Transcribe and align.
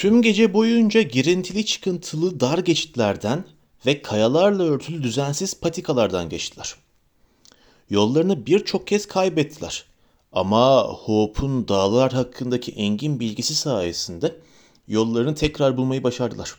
Tüm 0.00 0.22
gece 0.22 0.54
boyunca 0.54 1.02
girintili 1.02 1.66
çıkıntılı 1.66 2.40
dar 2.40 2.58
geçitlerden 2.58 3.44
ve 3.86 4.02
kayalarla 4.02 4.62
örtülü 4.62 5.02
düzensiz 5.02 5.60
patikalardan 5.60 6.28
geçtiler. 6.28 6.74
Yollarını 7.90 8.46
birçok 8.46 8.86
kez 8.86 9.06
kaybettiler. 9.06 9.84
Ama 10.32 10.84
Hope'un 10.84 11.68
dağlar 11.68 12.12
hakkındaki 12.12 12.72
engin 12.72 13.20
bilgisi 13.20 13.54
sayesinde 13.54 14.36
yollarını 14.88 15.34
tekrar 15.34 15.76
bulmayı 15.76 16.04
başardılar. 16.04 16.54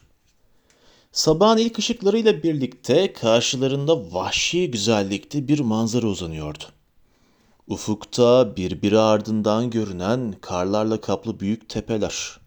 Sabahın 1.12 1.58
ilk 1.58 1.80
ışıklarıyla 1.80 2.44
birlikte 2.44 3.14
karşılarında 3.14 4.14
vahşi 4.14 4.72
güzellikte 4.72 5.48
bir 5.48 5.60
manzara 5.60 6.08
uzanıyordu. 6.08 6.64
Ufukta 7.68 8.56
birbiri 8.56 9.00
ardından 9.00 9.70
görünen 9.70 10.36
karlarla 10.42 11.02
kaplı 11.02 11.40
büyük 11.40 11.70
tepeler 11.70 12.41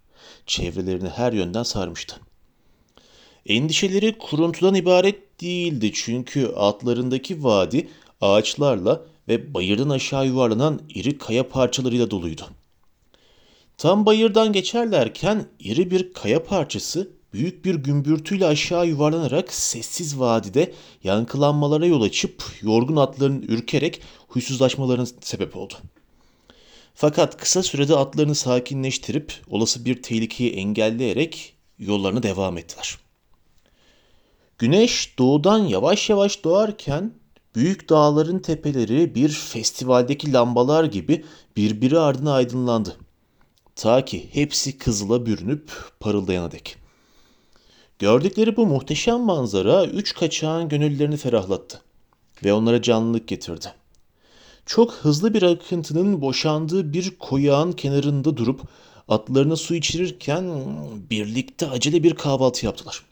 çevrelerini 0.46 1.08
her 1.08 1.32
yönden 1.32 1.62
sarmıştı. 1.62 2.20
Endişeleri 3.46 4.18
kuruntudan 4.18 4.74
ibaret 4.74 5.40
değildi 5.40 5.92
çünkü 5.94 6.46
altlarındaki 6.46 7.44
vadi 7.44 7.88
ağaçlarla 8.20 9.02
ve 9.28 9.54
bayırdan 9.54 9.88
aşağı 9.88 10.26
yuvarlanan 10.26 10.80
iri 10.94 11.18
kaya 11.18 11.48
parçalarıyla 11.48 12.10
doluydu. 12.10 12.42
Tam 13.78 14.06
bayırdan 14.06 14.52
geçerlerken 14.52 15.46
iri 15.60 15.90
bir 15.90 16.12
kaya 16.12 16.44
parçası 16.44 17.10
büyük 17.32 17.64
bir 17.64 17.74
gümbürtüyle 17.74 18.46
aşağı 18.46 18.86
yuvarlanarak 18.86 19.52
sessiz 19.52 20.20
vadide 20.20 20.72
yankılanmalara 21.04 21.86
yol 21.86 22.02
açıp 22.02 22.42
yorgun 22.62 22.96
atların 22.96 23.42
ürkerek 23.42 24.00
huysuzlaşmalarına 24.28 25.06
sebep 25.20 25.56
oldu. 25.56 25.74
Fakat 26.94 27.36
kısa 27.36 27.62
sürede 27.62 27.96
atlarını 27.96 28.34
sakinleştirip 28.34 29.32
olası 29.48 29.84
bir 29.84 30.02
tehlikeyi 30.02 30.50
engelleyerek 30.50 31.54
yollarına 31.78 32.22
devam 32.22 32.58
ettiler. 32.58 32.98
Güneş 34.58 35.18
doğudan 35.18 35.58
yavaş 35.58 36.10
yavaş 36.10 36.44
doğarken 36.44 37.12
büyük 37.54 37.88
dağların 37.88 38.38
tepeleri 38.38 39.14
bir 39.14 39.28
festivaldeki 39.28 40.32
lambalar 40.32 40.84
gibi 40.84 41.24
birbiri 41.56 41.98
ardına 41.98 42.32
aydınlandı. 42.32 42.96
Ta 43.76 44.04
ki 44.04 44.28
hepsi 44.32 44.78
kızıla 44.78 45.26
bürünüp 45.26 45.70
parıldayana 46.00 46.50
dek. 46.50 46.76
Gördükleri 47.98 48.56
bu 48.56 48.66
muhteşem 48.66 49.20
manzara 49.20 49.84
üç 49.84 50.14
kaçağın 50.14 50.68
gönüllerini 50.68 51.16
ferahlattı 51.16 51.82
ve 52.44 52.52
onlara 52.52 52.82
canlılık 52.82 53.28
getirdi. 53.28 53.83
Çok 54.66 54.92
hızlı 54.92 55.34
bir 55.34 55.42
akıntının 55.42 56.20
boşandığı 56.20 56.92
bir 56.92 57.18
koyağın 57.18 57.72
kenarında 57.72 58.36
durup 58.36 58.60
atlarına 59.08 59.56
su 59.56 59.74
içirirken 59.74 60.44
birlikte 61.10 61.68
acele 61.68 62.02
bir 62.02 62.14
kahvaltı 62.14 62.66
yaptılar. 62.66 63.04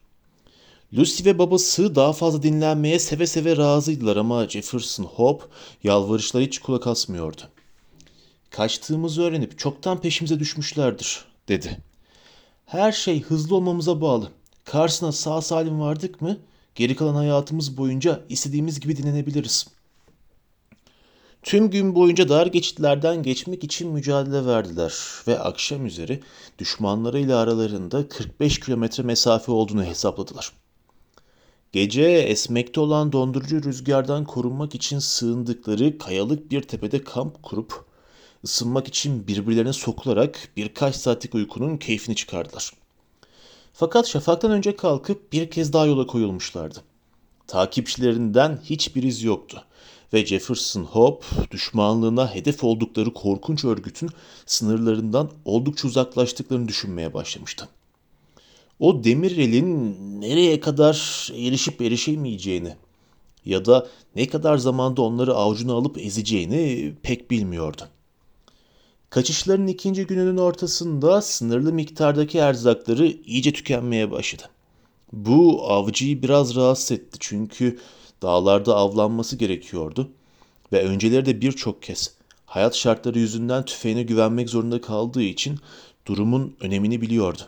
Lucy 0.98 1.24
ve 1.24 1.38
babası 1.38 1.94
daha 1.94 2.12
fazla 2.12 2.42
dinlenmeye 2.42 2.98
seve 2.98 3.26
seve 3.26 3.56
razıydılar 3.56 4.16
ama 4.16 4.48
Jefferson 4.48 5.04
Hope 5.04 5.44
yalvarışlara 5.82 6.42
hiç 6.42 6.58
kulak 6.58 6.86
asmıyordu. 6.86 7.40
Kaçtığımızı 8.50 9.22
öğrenip 9.22 9.58
çoktan 9.58 10.00
peşimize 10.00 10.40
düşmüşlerdir, 10.40 11.24
dedi. 11.48 11.78
Her 12.66 12.92
şey 12.92 13.22
hızlı 13.22 13.56
olmamıza 13.56 14.00
bağlı. 14.00 14.28
Karşısına 14.64 15.12
sağ 15.12 15.40
salim 15.40 15.80
vardık 15.80 16.20
mı 16.20 16.38
geri 16.74 16.96
kalan 16.96 17.14
hayatımız 17.14 17.76
boyunca 17.76 18.20
istediğimiz 18.28 18.80
gibi 18.80 18.96
dinlenebiliriz. 18.96 19.66
Tüm 21.42 21.70
gün 21.70 21.94
boyunca 21.94 22.28
dar 22.28 22.46
geçitlerden 22.46 23.22
geçmek 23.22 23.64
için 23.64 23.88
mücadele 23.88 24.46
verdiler 24.46 24.94
ve 25.28 25.38
akşam 25.38 25.86
üzeri 25.86 26.20
düşmanlarıyla 26.58 27.38
aralarında 27.38 28.08
45 28.08 28.60
kilometre 28.60 29.02
mesafe 29.02 29.52
olduğunu 29.52 29.84
hesapladılar. 29.84 30.52
Gece 31.72 32.02
esmekte 32.02 32.80
olan 32.80 33.12
dondurucu 33.12 33.62
rüzgardan 33.62 34.24
korunmak 34.24 34.74
için 34.74 34.98
sığındıkları 34.98 35.98
kayalık 35.98 36.50
bir 36.50 36.62
tepede 36.62 37.04
kamp 37.04 37.42
kurup 37.42 37.84
ısınmak 38.44 38.88
için 38.88 39.26
birbirlerine 39.26 39.72
sokularak 39.72 40.48
birkaç 40.56 40.96
saatlik 40.96 41.34
uykunun 41.34 41.76
keyfini 41.76 42.16
çıkardılar. 42.16 42.72
Fakat 43.72 44.06
şafaktan 44.06 44.50
önce 44.50 44.76
kalkıp 44.76 45.32
bir 45.32 45.50
kez 45.50 45.72
daha 45.72 45.86
yola 45.86 46.06
koyulmuşlardı. 46.06 46.78
Takipçilerinden 47.46 48.60
hiçbir 48.64 49.02
iz 49.02 49.22
yoktu 49.22 49.64
ve 50.12 50.26
Jefferson 50.26 50.84
Hope 50.84 51.26
düşmanlığına 51.50 52.34
hedef 52.34 52.64
oldukları 52.64 53.12
korkunç 53.12 53.64
örgütün 53.64 54.10
sınırlarından 54.46 55.30
oldukça 55.44 55.88
uzaklaştıklarını 55.88 56.68
düşünmeye 56.68 57.14
başlamıştı. 57.14 57.68
O 58.80 59.04
demir 59.04 59.36
elin 59.36 59.96
nereye 60.20 60.60
kadar 60.60 61.28
erişip 61.34 61.82
erişemeyeceğini 61.82 62.76
ya 63.44 63.64
da 63.64 63.86
ne 64.16 64.26
kadar 64.26 64.58
zamanda 64.58 65.02
onları 65.02 65.34
avucuna 65.34 65.72
alıp 65.72 65.98
ezeceğini 65.98 66.94
pek 67.02 67.30
bilmiyordu. 67.30 67.82
Kaçışların 69.10 69.66
ikinci 69.66 70.06
gününün 70.06 70.36
ortasında 70.36 71.22
sınırlı 71.22 71.72
miktardaki 71.72 72.38
erzakları 72.38 73.06
iyice 73.06 73.52
tükenmeye 73.52 74.10
başladı. 74.10 74.42
Bu 75.12 75.66
avcıyı 75.72 76.22
biraz 76.22 76.56
rahatsız 76.56 76.92
etti 76.92 77.16
çünkü 77.20 77.78
dağlarda 78.22 78.76
avlanması 78.76 79.36
gerekiyordu 79.36 80.10
ve 80.72 80.82
önceleri 80.82 81.26
de 81.26 81.40
birçok 81.40 81.82
kez 81.82 82.14
hayat 82.46 82.74
şartları 82.74 83.18
yüzünden 83.18 83.64
tüfeğine 83.64 84.02
güvenmek 84.02 84.50
zorunda 84.50 84.80
kaldığı 84.80 85.22
için 85.22 85.58
durumun 86.06 86.56
önemini 86.60 87.00
biliyordu. 87.00 87.42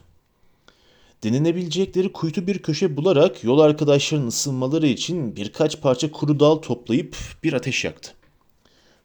Denenebilecekleri 1.25 2.13
kuytu 2.13 2.47
bir 2.47 2.59
köşe 2.59 2.97
bularak 2.97 3.45
yol 3.45 3.59
arkadaşlarının 3.59 4.27
ısınmaları 4.27 4.87
için 4.87 5.37
birkaç 5.37 5.81
parça 5.81 6.11
kuru 6.11 6.41
dal 6.41 6.57
toplayıp 6.57 7.17
bir 7.43 7.53
ateş 7.53 7.85
yaktı. 7.85 8.15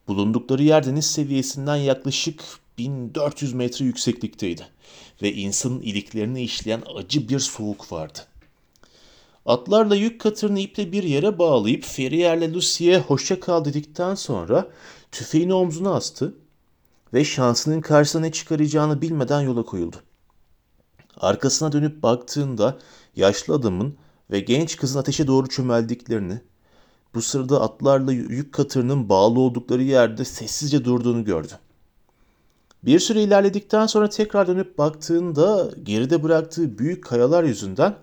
Bulundukları 0.08 0.63
yer 0.63 0.85
deniz 0.85 1.06
seviyesinden 1.06 1.75
yaklaşık 1.75 2.44
1400 2.78 3.53
metre 3.53 3.85
yükseklikteydi 3.85 4.68
ve 5.22 5.34
insanın 5.34 5.81
iliklerini 5.81 6.44
işleyen 6.44 6.84
acı 6.96 7.29
bir 7.29 7.40
soğuk 7.40 7.91
vardı. 7.91 8.19
Atlarla 9.50 9.96
yük 9.96 10.22
katırını 10.22 10.60
iple 10.60 10.92
bir 10.92 11.04
yere 11.04 11.40
bağlayıp 11.40 11.84
Ferrier'le 11.84 12.54
Lucy'ye 12.54 13.00
hoşça 13.00 13.40
kal 13.40 13.66
dedikten 13.66 14.16
sonra 14.16 14.68
tüfeğini 15.12 15.54
omzuna 15.54 15.96
astı 15.96 16.36
ve 17.14 17.26
şansının 17.26 17.82
karşısına 17.82 18.22
ne 18.22 18.32
çıkaracağını 18.32 19.02
bilmeden 19.02 19.42
yola 19.42 19.64
koyuldu. 19.64 19.96
Arkasına 21.18 21.72
dönüp 21.72 22.04
baktığında 22.04 22.78
yaşlı 23.16 23.54
adamın 23.54 23.96
ve 24.32 24.40
genç 24.40 24.78
kızın 24.78 25.00
ateşe 25.00 25.28
doğru 25.28 25.48
çömeldiklerini, 25.48 26.42
bu 27.16 27.22
sırada 27.22 27.62
atlarla 27.62 28.12
yük 28.12 28.54
katırının 28.54 29.09
bağlı 29.09 29.40
oldukları 29.40 29.84
yerde 29.84 30.26
sessizce 30.26 30.86
durduğunu 30.86 31.26
gördü. 31.26 31.54
Bir 32.84 33.00
süre 33.00 33.24
ilerledikten 33.24 33.86
sonra 33.86 34.09
tekrar 34.09 34.48
dönüp 34.48 34.78
baktığında 34.78 35.72
geride 35.84 36.24
bıraktığı 36.24 36.78
büyük 36.78 37.04
kayalar 37.04 37.44
yüzünden 37.44 37.96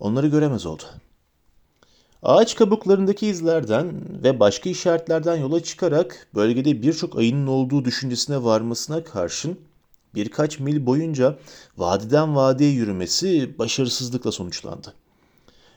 onları 0.00 0.26
göremez 0.26 0.66
oldu. 0.66 0.82
Ağaç 2.22 2.54
kabuklarındaki 2.56 3.26
izlerden 3.26 3.92
ve 4.24 4.40
başka 4.40 4.70
işaretlerden 4.70 5.36
yola 5.36 5.62
çıkarak 5.62 6.28
bölgede 6.34 6.82
birçok 6.82 7.18
ayının 7.18 7.46
olduğu 7.46 7.84
düşüncesine 7.84 8.44
varmasına 8.44 9.04
karşın 9.04 9.58
birkaç 10.14 10.58
mil 10.58 10.86
boyunca 10.86 11.38
vadiden 11.76 12.36
vadiye 12.36 12.70
yürümesi 12.70 13.58
başarısızlıkla 13.58 14.32
sonuçlandı. 14.32 14.94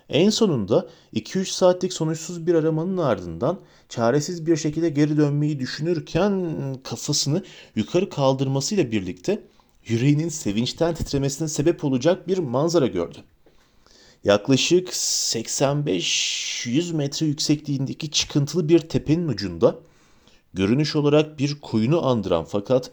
En 0.09 0.29
sonunda 0.29 0.87
2-3 1.13 1.45
saatlik 1.45 1.93
sonuçsuz 1.93 2.47
bir 2.47 2.55
aramanın 2.55 2.97
ardından 2.97 3.59
çaresiz 3.89 4.45
bir 4.45 4.57
şekilde 4.57 4.89
geri 4.89 5.17
dönmeyi 5.17 5.59
düşünürken 5.59 6.55
kafasını 6.83 7.43
yukarı 7.75 8.09
kaldırmasıyla 8.09 8.91
birlikte 8.91 9.43
yüreğinin 9.85 10.29
sevinçten 10.29 10.95
titremesine 10.95 11.47
sebep 11.47 11.83
olacak 11.83 12.27
bir 12.27 12.37
manzara 12.37 12.87
gördü. 12.87 13.17
Yaklaşık 14.23 14.89
85-100 14.89 16.93
metre 16.93 17.25
yüksekliğindeki 17.25 18.11
çıkıntılı 18.11 18.69
bir 18.69 18.79
tepenin 18.79 19.27
ucunda 19.27 19.79
görünüş 20.53 20.95
olarak 20.95 21.39
bir 21.39 21.61
koyunu 21.61 22.05
andıran 22.05 22.45
fakat 22.45 22.91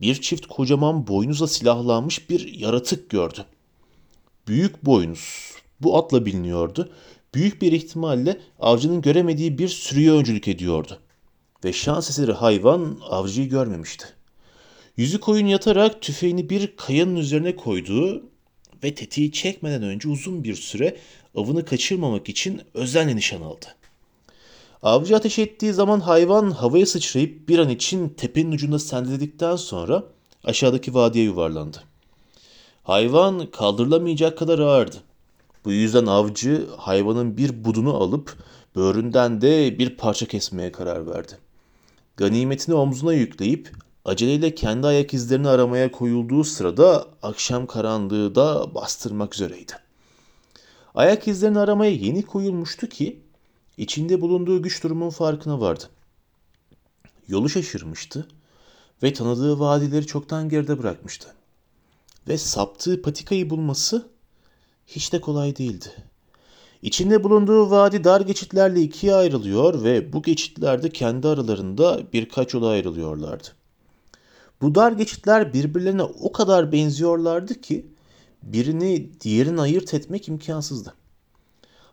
bir 0.00 0.20
çift 0.20 0.46
kocaman 0.46 1.06
boynuzla 1.06 1.46
silahlanmış 1.46 2.30
bir 2.30 2.52
yaratık 2.52 3.10
gördü. 3.10 3.44
Büyük 4.48 4.84
boynuz 4.84 5.52
bu 5.80 5.98
atla 5.98 6.26
biliniyordu. 6.26 6.92
Büyük 7.34 7.62
bir 7.62 7.72
ihtimalle 7.72 8.40
avcının 8.60 9.02
göremediği 9.02 9.58
bir 9.58 9.68
sürüye 9.68 10.12
öncülük 10.12 10.48
ediyordu. 10.48 10.98
Ve 11.64 11.72
şans 11.72 12.10
eseri 12.10 12.32
hayvan 12.32 12.98
avcıyı 13.10 13.48
görmemişti. 13.48 14.04
Yüzü 14.96 15.20
koyun 15.20 15.46
yatarak 15.46 16.02
tüfeğini 16.02 16.50
bir 16.50 16.76
kayanın 16.76 17.16
üzerine 17.16 17.56
koyduğu 17.56 18.31
ve 18.84 18.94
tetiği 18.94 19.32
çekmeden 19.32 19.82
önce 19.82 20.08
uzun 20.08 20.44
bir 20.44 20.54
süre 20.54 20.96
avını 21.36 21.64
kaçırmamak 21.64 22.28
için 22.28 22.62
özenle 22.74 23.16
nişan 23.16 23.42
aldı. 23.42 23.66
Avcı 24.82 25.16
ateş 25.16 25.38
ettiği 25.38 25.72
zaman 25.72 26.00
hayvan 26.00 26.50
havaya 26.50 26.86
sıçrayıp 26.86 27.48
bir 27.48 27.58
an 27.58 27.68
için 27.68 28.08
tepenin 28.08 28.52
ucunda 28.52 28.78
sendeledikten 28.78 29.56
sonra 29.56 30.04
aşağıdaki 30.44 30.94
vadiye 30.94 31.24
yuvarlandı. 31.24 31.82
Hayvan 32.82 33.46
kaldırılamayacak 33.46 34.38
kadar 34.38 34.58
ağırdı. 34.58 34.96
Bu 35.64 35.72
yüzden 35.72 36.06
avcı 36.06 36.66
hayvanın 36.76 37.36
bir 37.36 37.64
budunu 37.64 37.94
alıp 37.96 38.36
böğründen 38.76 39.40
de 39.40 39.78
bir 39.78 39.96
parça 39.96 40.26
kesmeye 40.26 40.72
karar 40.72 41.06
verdi. 41.06 41.32
Ganimetini 42.16 42.74
omzuna 42.74 43.12
yükleyip 43.12 43.72
aceleyle 44.04 44.54
kendi 44.54 44.86
ayak 44.86 45.14
izlerini 45.14 45.48
aramaya 45.48 45.92
koyulduğu 45.92 46.44
sırada 46.44 47.06
akşam 47.22 47.66
karanlığı 47.66 48.34
da 48.34 48.74
bastırmak 48.74 49.34
üzereydi. 49.34 49.72
Ayak 50.94 51.28
izlerini 51.28 51.58
aramaya 51.58 51.92
yeni 51.92 52.22
koyulmuştu 52.22 52.88
ki 52.88 53.20
içinde 53.76 54.20
bulunduğu 54.20 54.62
güç 54.62 54.84
durumun 54.84 55.10
farkına 55.10 55.60
vardı. 55.60 55.84
Yolu 57.28 57.48
şaşırmıştı 57.48 58.28
ve 59.02 59.12
tanıdığı 59.12 59.60
vadileri 59.60 60.06
çoktan 60.06 60.48
geride 60.48 60.78
bırakmıştı. 60.78 61.28
Ve 62.28 62.38
saptığı 62.38 63.02
patikayı 63.02 63.50
bulması 63.50 64.08
hiç 64.86 65.12
de 65.12 65.20
kolay 65.20 65.56
değildi. 65.56 65.88
İçinde 66.82 67.24
bulunduğu 67.24 67.70
vadi 67.70 68.04
dar 68.04 68.20
geçitlerle 68.20 68.80
ikiye 68.80 69.14
ayrılıyor 69.14 69.84
ve 69.84 70.12
bu 70.12 70.22
geçitlerde 70.22 70.90
kendi 70.90 71.28
aralarında 71.28 72.00
birkaç 72.12 72.54
yola 72.54 72.68
ayrılıyorlardı. 72.68 73.48
Bu 74.62 74.74
dar 74.74 74.92
geçitler 74.92 75.52
birbirlerine 75.52 76.02
o 76.02 76.32
kadar 76.32 76.72
benziyorlardı 76.72 77.60
ki 77.60 77.86
birini 78.42 79.20
diğerini 79.20 79.60
ayırt 79.60 79.94
etmek 79.94 80.28
imkansızdı. 80.28 80.94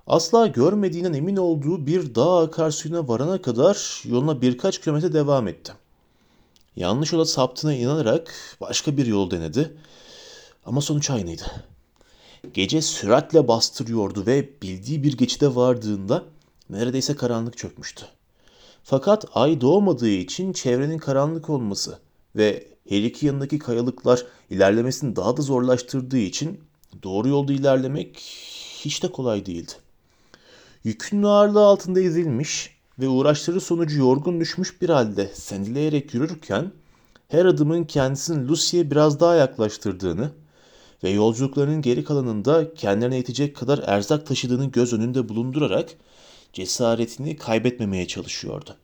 Asla 0.08 0.48
görmediğinden 0.48 1.14
emin 1.14 1.38
olduğu 1.38 1.88
bir 1.88 2.16
dağ 2.16 2.38
akarsuyuna 2.38 3.08
varana 3.08 3.42
kadar 3.42 4.04
yoluna 4.06 4.42
birkaç 4.42 4.82
kilometre 4.82 5.14
devam 5.14 5.48
etti. 5.48 5.74
Yanlış 6.76 7.14
yola 7.14 7.26
saptığına 7.26 7.74
inanarak 7.74 8.34
başka 8.62 8.98
bir 8.98 9.06
yol 9.06 9.32
denedi 9.32 9.78
ama 10.66 10.82
sonuç 10.82 11.10
aynıydı. 11.10 11.44
Gece 12.54 12.82
süratle 12.82 13.48
bastırıyordu 13.48 14.26
ve 14.26 14.50
bildiği 14.62 15.04
bir 15.04 15.18
geçide 15.18 15.56
vardığında 15.56 16.24
neredeyse 16.70 17.16
karanlık 17.16 17.58
çökmüştü. 17.58 18.06
Fakat 18.84 19.26
ay 19.34 19.62
doğmadığı 19.62 20.10
için 20.10 20.54
çevrenin 20.54 20.98
karanlık 20.98 21.50
olması 21.50 22.00
ve 22.36 22.68
her 22.90 23.04
iki 23.04 23.26
yanındaki 23.26 23.60
kayalıklar 23.60 24.26
ilerlemesini 24.50 25.16
daha 25.16 25.38
da 25.38 25.42
zorlaştırdığı 25.42 26.18
için 26.18 26.60
doğru 27.04 27.28
yolda 27.28 27.54
ilerlemek 27.54 28.18
hiç 28.86 29.04
de 29.04 29.12
kolay 29.12 29.46
değildi. 29.46 29.72
Yükün 30.84 31.24
ağırlığı 31.24 31.66
altında 31.66 32.02
ezilmiş 32.02 32.78
ve 33.00 33.08
uğraşları 33.08 33.62
sonucu 33.62 34.00
yorgun 34.00 34.40
düşmüş 34.40 34.82
bir 34.82 34.90
halde 34.90 35.32
sendileyerek 35.34 36.14
yürürken 36.14 36.72
her 37.28 37.46
adımın 37.46 37.84
kendisini 37.84 38.48
Lucy'ye 38.48 38.92
biraz 38.92 39.20
daha 39.20 39.36
yaklaştırdığını 39.36 40.32
ve 41.04 41.10
yolculuklarının 41.10 41.82
geri 41.82 42.04
kalanında 42.04 42.74
kendilerine 42.74 43.16
yetecek 43.16 43.56
kadar 43.56 43.84
erzak 43.86 44.28
taşıdığını 44.28 44.66
göz 44.66 44.94
önünde 44.94 45.30
bulundurarak 45.30 45.90
cesaretini 46.54 47.38
kaybetmemeye 47.38 48.08
çalışıyordu. 48.08 48.76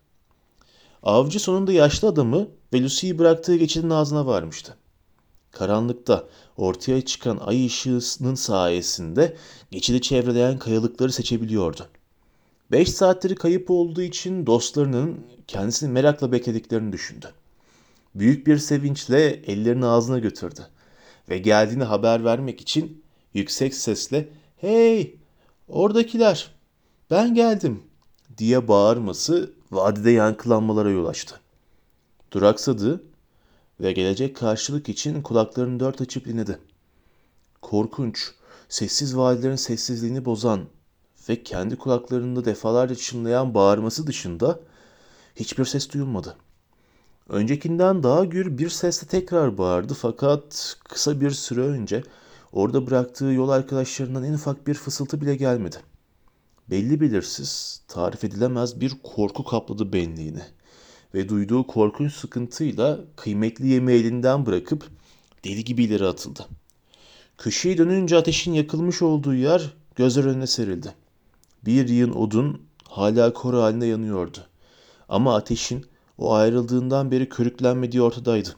Avcı 1.05 1.39
sonunda 1.39 1.71
yaşlı 1.71 2.07
adamı 2.07 2.47
ve 2.73 2.83
Lucy'yi 2.83 3.19
bıraktığı 3.19 3.55
geçidin 3.55 3.89
ağzına 3.89 4.25
varmıştı. 4.25 4.77
Karanlıkta 5.51 6.25
ortaya 6.57 7.01
çıkan 7.01 7.37
ay 7.37 7.65
ışığının 7.65 8.35
sayesinde 8.35 9.35
geçidi 9.71 10.01
çevreleyen 10.01 10.59
kayalıkları 10.59 11.11
seçebiliyordu. 11.11 11.87
Beş 12.71 12.89
saatleri 12.89 13.35
kayıp 13.35 13.71
olduğu 13.71 14.01
için 14.01 14.45
dostlarının 14.45 15.19
kendisini 15.47 15.91
merakla 15.91 16.31
beklediklerini 16.31 16.93
düşündü. 16.93 17.33
Büyük 18.15 18.47
bir 18.47 18.57
sevinçle 18.57 19.25
ellerini 19.27 19.85
ağzına 19.85 20.19
götürdü 20.19 20.61
ve 21.29 21.37
geldiğini 21.37 21.83
haber 21.83 22.23
vermek 22.23 22.61
için 22.61 23.03
yüksek 23.33 23.75
sesle 23.75 24.29
''Hey, 24.57 25.15
oradakiler, 25.67 26.51
ben 27.11 27.35
geldim.'' 27.35 27.83
diye 28.37 28.67
bağırması 28.67 29.53
vadide 29.75 30.11
yankılanmalara 30.11 30.89
yol 30.89 31.05
açtı. 31.05 31.39
Duraksadı 32.31 33.03
ve 33.81 33.91
gelecek 33.91 34.35
karşılık 34.35 34.89
için 34.89 35.21
kulaklarını 35.21 35.79
dört 35.79 36.01
açıp 36.01 36.25
dinledi. 36.25 36.59
Korkunç, 37.61 38.31
sessiz 38.69 39.17
vadilerin 39.17 39.55
sessizliğini 39.55 40.25
bozan 40.25 40.61
ve 41.29 41.43
kendi 41.43 41.75
kulaklarında 41.75 42.45
defalarca 42.45 42.95
çınlayan 42.95 43.53
bağırması 43.53 44.07
dışında 44.07 44.59
hiçbir 45.35 45.65
ses 45.65 45.93
duyulmadı. 45.93 46.35
Öncekinden 47.29 48.03
daha 48.03 48.25
gür 48.25 48.57
bir 48.57 48.69
sesle 48.69 49.07
tekrar 49.07 49.57
bağırdı 49.57 49.93
fakat 49.93 50.75
kısa 50.89 51.21
bir 51.21 51.31
süre 51.31 51.61
önce 51.61 52.03
orada 52.51 52.87
bıraktığı 52.87 53.25
yol 53.25 53.49
arkadaşlarından 53.49 54.23
en 54.23 54.33
ufak 54.33 54.67
bir 54.67 54.73
fısıltı 54.73 55.21
bile 55.21 55.35
gelmedi. 55.35 55.77
Belli 56.69 57.01
belirsiz, 57.01 57.81
tarif 57.87 58.23
edilemez 58.23 58.81
bir 58.81 58.93
korku 59.03 59.43
kapladı 59.43 59.93
benliğini 59.93 60.41
ve 61.13 61.29
duyduğu 61.29 61.67
korkunç 61.67 62.13
sıkıntıyla 62.13 62.99
kıymetli 63.15 63.67
yemeği 63.67 64.01
elinden 64.01 64.45
bırakıp 64.45 64.89
deli 65.43 65.63
gibi 65.63 65.83
ileri 65.83 66.07
atıldı. 66.07 66.45
Köşeyi 67.37 67.77
dönünce 67.77 68.17
ateşin 68.17 68.53
yakılmış 68.53 69.01
olduğu 69.01 69.33
yer 69.33 69.73
gözler 69.95 70.23
önüne 70.23 70.47
serildi. 70.47 70.93
Bir 71.65 71.87
yığın 71.87 72.11
odun 72.11 72.61
hala 72.83 73.33
kor 73.33 73.53
halinde 73.53 73.85
yanıyordu. 73.85 74.37
Ama 75.09 75.35
ateşin 75.35 75.85
o 76.17 76.33
ayrıldığından 76.33 77.11
beri 77.11 77.29
körüklenmediği 77.29 78.01
ortadaydı. 78.01 78.49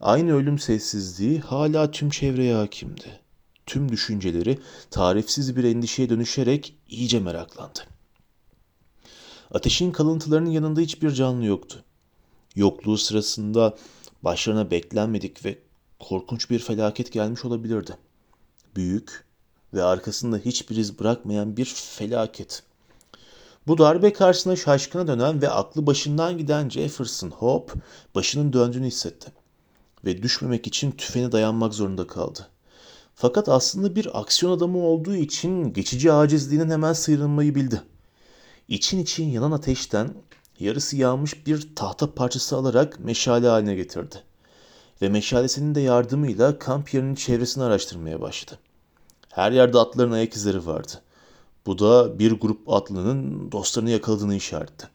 Aynı 0.00 0.34
ölüm 0.34 0.58
sessizliği 0.58 1.40
hala 1.40 1.90
tüm 1.90 2.10
çevreye 2.10 2.54
hakimdi. 2.54 3.23
Tüm 3.66 3.92
düşünceleri 3.92 4.58
tarifsiz 4.90 5.56
bir 5.56 5.64
endişeye 5.64 6.10
dönüşerek 6.10 6.76
iyice 6.88 7.20
meraklandı. 7.20 7.80
Ateşin 9.50 9.92
kalıntılarının 9.92 10.50
yanında 10.50 10.80
hiçbir 10.80 11.10
canlı 11.10 11.44
yoktu. 11.44 11.84
Yokluğu 12.56 12.98
sırasında 12.98 13.76
başlarına 14.22 14.70
beklenmedik 14.70 15.44
ve 15.44 15.58
korkunç 15.98 16.50
bir 16.50 16.58
felaket 16.58 17.12
gelmiş 17.12 17.44
olabilirdi. 17.44 17.96
Büyük 18.76 19.24
ve 19.74 19.82
arkasında 19.82 20.38
hiçbir 20.38 20.76
iz 20.76 20.98
bırakmayan 20.98 21.56
bir 21.56 21.64
felaket. 21.64 22.62
Bu 23.66 23.78
darbe 23.78 24.12
karşısında 24.12 24.56
şaşkına 24.56 25.06
dönen 25.06 25.42
ve 25.42 25.50
aklı 25.50 25.86
başından 25.86 26.38
giden 26.38 26.68
Jefferson 26.68 27.30
Hope 27.30 27.72
başının 28.14 28.52
döndüğünü 28.52 28.86
hissetti 28.86 29.32
ve 30.04 30.22
düşmemek 30.22 30.66
için 30.66 30.90
tüfeğine 30.90 31.32
dayanmak 31.32 31.74
zorunda 31.74 32.06
kaldı. 32.06 32.48
Fakat 33.14 33.48
aslında 33.48 33.96
bir 33.96 34.20
aksiyon 34.20 34.52
adamı 34.52 34.78
olduğu 34.78 35.16
için 35.16 35.72
geçici 35.72 36.12
acizliğinden 36.12 36.70
hemen 36.70 36.92
sıyrılmayı 36.92 37.54
bildi. 37.54 37.82
İçin 38.68 38.98
için 38.98 39.24
yanan 39.24 39.52
ateşten 39.52 40.14
yarısı 40.60 40.96
yağmış 40.96 41.46
bir 41.46 41.74
tahta 41.76 42.14
parçası 42.14 42.56
alarak 42.56 43.00
meşale 43.00 43.48
haline 43.48 43.74
getirdi. 43.74 44.22
Ve 45.02 45.08
meşalesinin 45.08 45.74
de 45.74 45.80
yardımıyla 45.80 46.58
kamp 46.58 46.94
yerinin 46.94 47.14
çevresini 47.14 47.64
araştırmaya 47.64 48.20
başladı. 48.20 48.58
Her 49.30 49.52
yerde 49.52 49.78
atların 49.78 50.12
ayak 50.12 50.34
izleri 50.34 50.66
vardı. 50.66 50.92
Bu 51.66 51.78
da 51.78 52.18
bir 52.18 52.32
grup 52.32 52.72
atlının 52.72 53.52
dostlarını 53.52 53.90
yakaladığını 53.90 54.34
işaretti. 54.34 54.88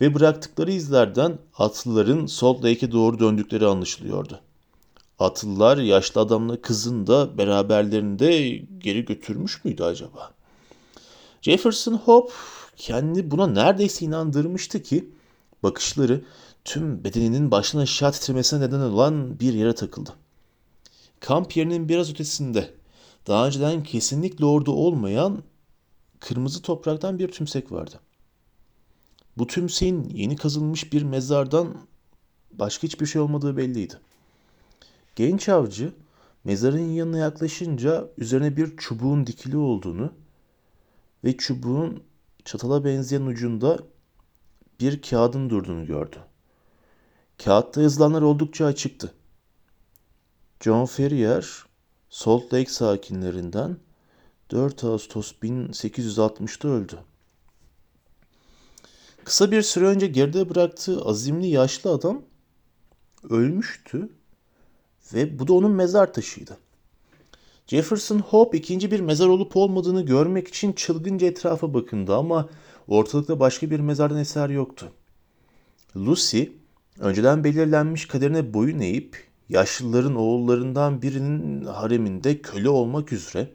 Ve 0.00 0.14
bıraktıkları 0.14 0.72
izlerden 0.72 1.38
atlıların 1.58 2.26
Salt 2.26 2.64
Lake'e 2.64 2.92
doğru 2.92 3.18
döndükleri 3.18 3.66
anlaşılıyordu. 3.66 4.40
Atlılar 5.18 5.78
yaşlı 5.78 6.20
adamla 6.20 6.62
kızın 6.62 7.06
da 7.06 7.38
beraberlerinde 7.38 8.48
geri 8.78 9.04
götürmüş 9.04 9.64
müydü 9.64 9.82
acaba? 9.82 10.34
Jefferson 11.42 11.94
Hope 11.94 12.32
kendi 12.76 13.30
buna 13.30 13.46
neredeyse 13.46 14.04
inandırmıştı 14.04 14.82
ki 14.82 15.10
bakışları 15.62 16.24
tüm 16.64 17.04
bedeninin 17.04 17.50
baştan 17.50 17.78
aşağı 17.78 18.12
titremesine 18.12 18.60
neden 18.60 18.80
olan 18.80 19.40
bir 19.40 19.54
yere 19.54 19.74
takıldı. 19.74 20.10
Kamp 21.20 21.56
yerinin 21.56 21.88
biraz 21.88 22.10
ötesinde 22.10 22.74
daha 23.26 23.46
önceden 23.46 23.82
kesinlikle 23.82 24.44
orada 24.44 24.70
olmayan 24.70 25.42
kırmızı 26.20 26.62
topraktan 26.62 27.18
bir 27.18 27.28
tümsek 27.28 27.72
vardı. 27.72 28.00
Bu 29.38 29.46
tümseğin 29.46 30.08
yeni 30.14 30.36
kazılmış 30.36 30.92
bir 30.92 31.02
mezardan 31.02 31.76
başka 32.52 32.82
hiçbir 32.82 33.06
şey 33.06 33.22
olmadığı 33.22 33.56
belliydi. 33.56 33.94
Genç 35.16 35.48
avcı 35.48 35.92
mezarın 36.44 36.90
yanına 36.90 37.18
yaklaşınca 37.18 38.08
üzerine 38.18 38.56
bir 38.56 38.76
çubuğun 38.76 39.26
dikili 39.26 39.56
olduğunu 39.56 40.12
ve 41.24 41.36
çubuğun 41.36 42.02
çatala 42.44 42.84
benzeyen 42.84 43.26
ucunda 43.26 43.78
bir 44.80 45.02
kağıdın 45.02 45.50
durduğunu 45.50 45.86
gördü. 45.86 46.16
Kağıtta 47.44 47.82
yazılanlar 47.82 48.22
oldukça 48.22 48.66
açıktı. 48.66 49.14
John 50.60 50.86
Ferrier, 50.86 51.64
Salt 52.10 52.54
Lake 52.54 52.70
sakinlerinden 52.70 53.76
4 54.50 54.84
Ağustos 54.84 55.32
1860'da 55.42 56.68
öldü. 56.68 56.98
Kısa 59.24 59.50
bir 59.50 59.62
süre 59.62 59.86
önce 59.86 60.06
geride 60.06 60.50
bıraktığı 60.50 61.02
azimli 61.02 61.46
yaşlı 61.46 61.90
adam 61.90 62.22
ölmüştü 63.30 64.08
ve 65.14 65.38
bu 65.38 65.48
da 65.48 65.52
onun 65.52 65.70
mezar 65.70 66.12
taşıydı. 66.12 66.56
Jefferson 67.66 68.18
Hope 68.18 68.58
ikinci 68.58 68.90
bir 68.90 69.00
mezar 69.00 69.28
olup 69.28 69.56
olmadığını 69.56 70.02
görmek 70.06 70.48
için 70.48 70.72
çılgınca 70.72 71.26
etrafa 71.26 71.74
bakındı 71.74 72.16
ama 72.16 72.48
ortalıkta 72.88 73.40
başka 73.40 73.70
bir 73.70 73.80
mezardan 73.80 74.18
eser 74.18 74.48
yoktu. 74.48 74.92
Lucy 75.96 76.42
önceden 76.98 77.44
belirlenmiş 77.44 78.06
kaderine 78.06 78.54
boyun 78.54 78.80
eğip 78.80 79.26
yaşlıların 79.48 80.14
oğullarından 80.14 81.02
birinin 81.02 81.64
hareminde 81.64 82.42
köle 82.42 82.68
olmak 82.68 83.12
üzere 83.12 83.48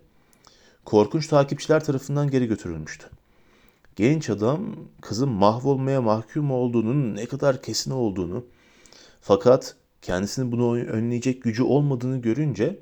korkunç 0.86 1.28
takipçiler 1.28 1.84
tarafından 1.84 2.30
geri 2.30 2.48
götürülmüştü. 2.48 3.10
Genç 3.96 4.30
adam 4.30 4.76
kızın 5.02 5.30
mahvolmaya 5.30 6.02
mahkum 6.02 6.52
olduğunun 6.52 7.16
ne 7.16 7.26
kadar 7.26 7.62
kesin 7.62 7.92
olduğunu 7.92 8.46
fakat 9.22 9.76
kendisinin 10.08 10.52
bunu 10.52 10.76
önleyecek 10.76 11.44
gücü 11.44 11.64
olmadığını 11.64 12.22
görünce 12.22 12.80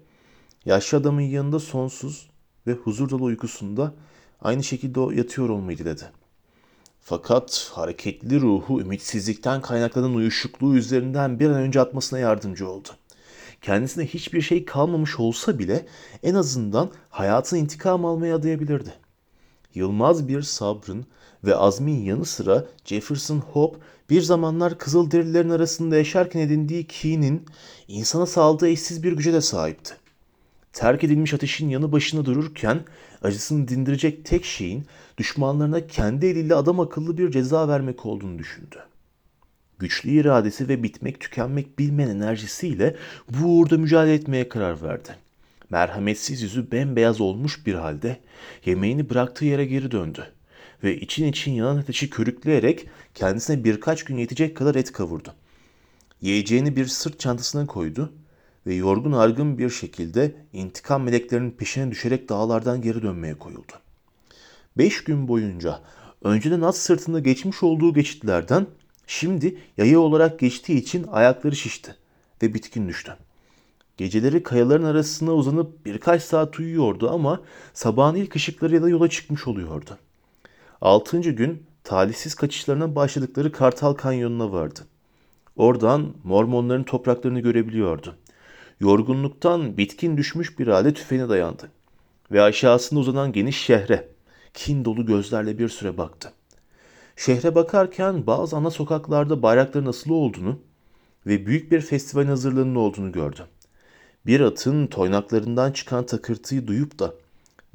yaşlı 0.65 0.98
adamın 0.98 1.22
yanında 1.22 1.60
sonsuz 1.60 2.29
ve 2.67 2.72
huzur 2.74 3.10
dolu 3.10 3.24
uykusunda 3.24 3.94
aynı 4.41 4.63
şekilde 4.63 5.15
yatıyor 5.15 5.50
olmayı 5.50 5.77
diledi. 5.77 6.03
Fakat 7.01 7.72
hareketli 7.74 8.41
ruhu 8.41 8.82
ümitsizlikten 8.82 9.62
kaynaklanan 9.62 10.15
uyuşukluğu 10.15 10.75
üzerinden 10.75 11.39
bir 11.39 11.50
an 11.50 11.55
önce 11.55 11.82
atmasına 11.82 12.20
yardımcı 12.20 12.70
oldu. 12.70 12.89
Kendisine 13.62 14.05
hiçbir 14.05 14.41
şey 14.41 14.65
kalmamış 14.65 15.20
olsa 15.20 15.60
bile 15.60 15.86
en 16.24 16.36
azından 16.36 16.91
hayatın 17.10 17.58
intikam 17.58 18.05
almaya 18.05 18.36
adayabilirdi. 18.36 18.94
Yılmaz 19.75 20.27
bir 20.27 20.41
sabrın 20.41 21.05
ve 21.44 21.55
azmin 21.55 22.03
yanı 22.03 22.25
sıra 22.25 22.65
Jefferson 22.86 23.39
Hope 23.39 23.79
bir 24.10 24.22
zamanlar 24.22 24.77
Kızılderililerin 24.77 25.50
arasında 25.50 25.98
yaşarken 25.98 26.39
edindiği 26.39 26.88
kinin 26.88 27.46
insana 27.88 28.25
sağladığı 28.25 28.67
eşsiz 28.67 29.03
bir 29.03 29.13
güce 29.13 29.34
de 29.34 29.41
sahipti. 29.41 29.94
Terk 30.74 31.03
edilmiş 31.03 31.34
ateşin 31.34 31.70
yanı 31.70 31.91
başında 31.91 32.25
dururken 32.25 32.86
acısını 33.22 33.67
dindirecek 33.67 34.25
tek 34.25 34.46
şeyin 34.46 34.86
düşmanlarına 35.17 35.88
kendi 35.88 36.25
eliyle 36.25 36.55
adam 36.55 36.79
akıllı 36.79 37.17
bir 37.17 37.32
ceza 37.32 37.67
vermek 37.67 38.05
olduğunu 38.05 38.39
düşündü. 38.39 38.77
Güçlü 39.79 40.10
iradesi 40.10 40.67
ve 40.67 40.84
bitmek 40.84 41.20
tükenmek 41.20 41.79
bilmeyen 41.79 42.10
enerjisiyle 42.10 42.96
bu 43.29 43.48
uğurda 43.48 43.77
mücadele 43.77 44.13
etmeye 44.13 44.50
karar 44.50 44.82
verdi. 44.82 45.25
Merhametsiz 45.69 46.41
yüzü 46.41 46.72
bembeyaz 46.72 47.22
olmuş 47.22 47.65
bir 47.65 47.74
halde 47.74 48.19
yemeğini 48.65 49.10
bıraktığı 49.10 49.45
yere 49.45 49.65
geri 49.65 49.91
döndü 49.91 50.34
ve 50.84 50.98
için 51.00 51.25
için 51.25 51.51
yanan 51.51 51.77
ateşi 51.77 52.10
körükleyerek 52.10 52.88
kendisine 53.13 53.63
birkaç 53.63 54.03
gün 54.03 54.17
yetecek 54.17 54.57
kadar 54.57 54.75
et 54.75 54.91
kavurdu. 54.91 55.34
Yiyeceğini 56.22 56.75
bir 56.75 56.86
sırt 56.86 57.19
çantasına 57.19 57.65
koydu 57.65 58.13
ve 58.67 58.75
yorgun 58.75 59.12
argın 59.12 59.57
bir 59.57 59.69
şekilde 59.69 60.36
intikam 60.53 61.03
meleklerinin 61.03 61.51
peşine 61.51 61.91
düşerek 61.91 62.29
dağlardan 62.29 62.81
geri 62.81 63.01
dönmeye 63.01 63.38
koyuldu. 63.38 63.74
Beş 64.77 65.03
gün 65.03 65.27
boyunca 65.27 65.81
önceden 66.24 66.62
at 66.62 66.77
sırtında 66.77 67.19
geçmiş 67.19 67.63
olduğu 67.63 67.93
geçitlerden 67.93 68.67
şimdi 69.07 69.57
yaya 69.77 70.00
olarak 70.00 70.39
geçtiği 70.39 70.77
için 70.77 71.07
ayakları 71.12 71.55
şişti 71.55 71.95
ve 72.41 72.53
bitkin 72.53 72.88
düştü. 72.88 73.17
Geceleri 73.98 74.44
kayaların 74.44 74.84
arasına 74.84 75.34
uzanıp 75.34 75.86
birkaç 75.86 76.24
saat 76.24 76.60
uyuyordu 76.60 77.10
ama 77.10 77.42
sabahın 77.74 78.16
ilk 78.16 78.36
ışıklarıyla 78.36 78.90
yola 78.90 79.10
çıkmış 79.10 79.48
oluyordu. 79.48 79.98
Altıncı 80.82 81.32
gün 81.32 81.64
talihsiz 81.84 82.36
kaçışlarına 82.36 82.96
başladıkları 82.96 83.52
Kartal 83.52 83.94
Kanyonu'na 83.94 84.52
vardı. 84.52 84.80
Oradan 85.56 86.14
Mormonların 86.24 86.84
topraklarını 86.84 87.40
görebiliyordu. 87.40 88.16
Yorgunluktan 88.80 89.78
bitkin 89.78 90.18
düşmüş 90.18 90.60
bir 90.60 90.68
halde 90.68 90.94
tüfeğine 90.94 91.30
dayandı. 91.30 91.72
Ve 92.32 92.42
aşağısında 92.42 93.00
uzanan 93.00 93.32
geniş 93.32 93.62
şehre, 93.62 94.08
kin 94.54 94.86
dolu 94.86 95.06
gözlerle 95.06 95.58
bir 95.58 95.70
süre 95.70 95.98
baktı. 95.98 96.34
Şehre 97.16 97.56
bakarken 97.56 98.28
bazı 98.28 98.58
ana 98.58 98.72
sokaklarda 98.72 99.42
bayrakların 99.42 99.86
asılı 99.86 100.14
olduğunu 100.14 100.60
ve 101.25 101.46
büyük 101.46 101.72
bir 101.72 101.82
festival 101.82 102.25
hazırlığının 102.25 102.75
olduğunu 102.75 103.12
gördü. 103.12 103.48
Bir 104.27 104.39
atın 104.39 104.88
toynaklarından 104.88 105.72
çıkan 105.72 106.05
takırtıyı 106.05 106.67
duyup 106.67 107.00
da 107.00 107.13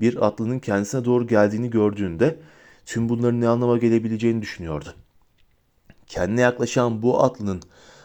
bir 0.01 0.27
atlının 0.27 0.59
kendisine 0.59 1.05
doğru 1.05 1.27
geldiğini 1.27 1.71
gördüğünde 1.71 2.39
tüm 2.87 3.09
bunların 3.09 3.41
ne 3.41 3.49
anlama 3.49 3.79
gelebileceğini 3.79 4.43
düşünüyordu. 4.43 4.95
Kendine 6.07 6.41
yaklaşan 6.41 7.03
bu 7.03 7.23
atlının 7.23 7.63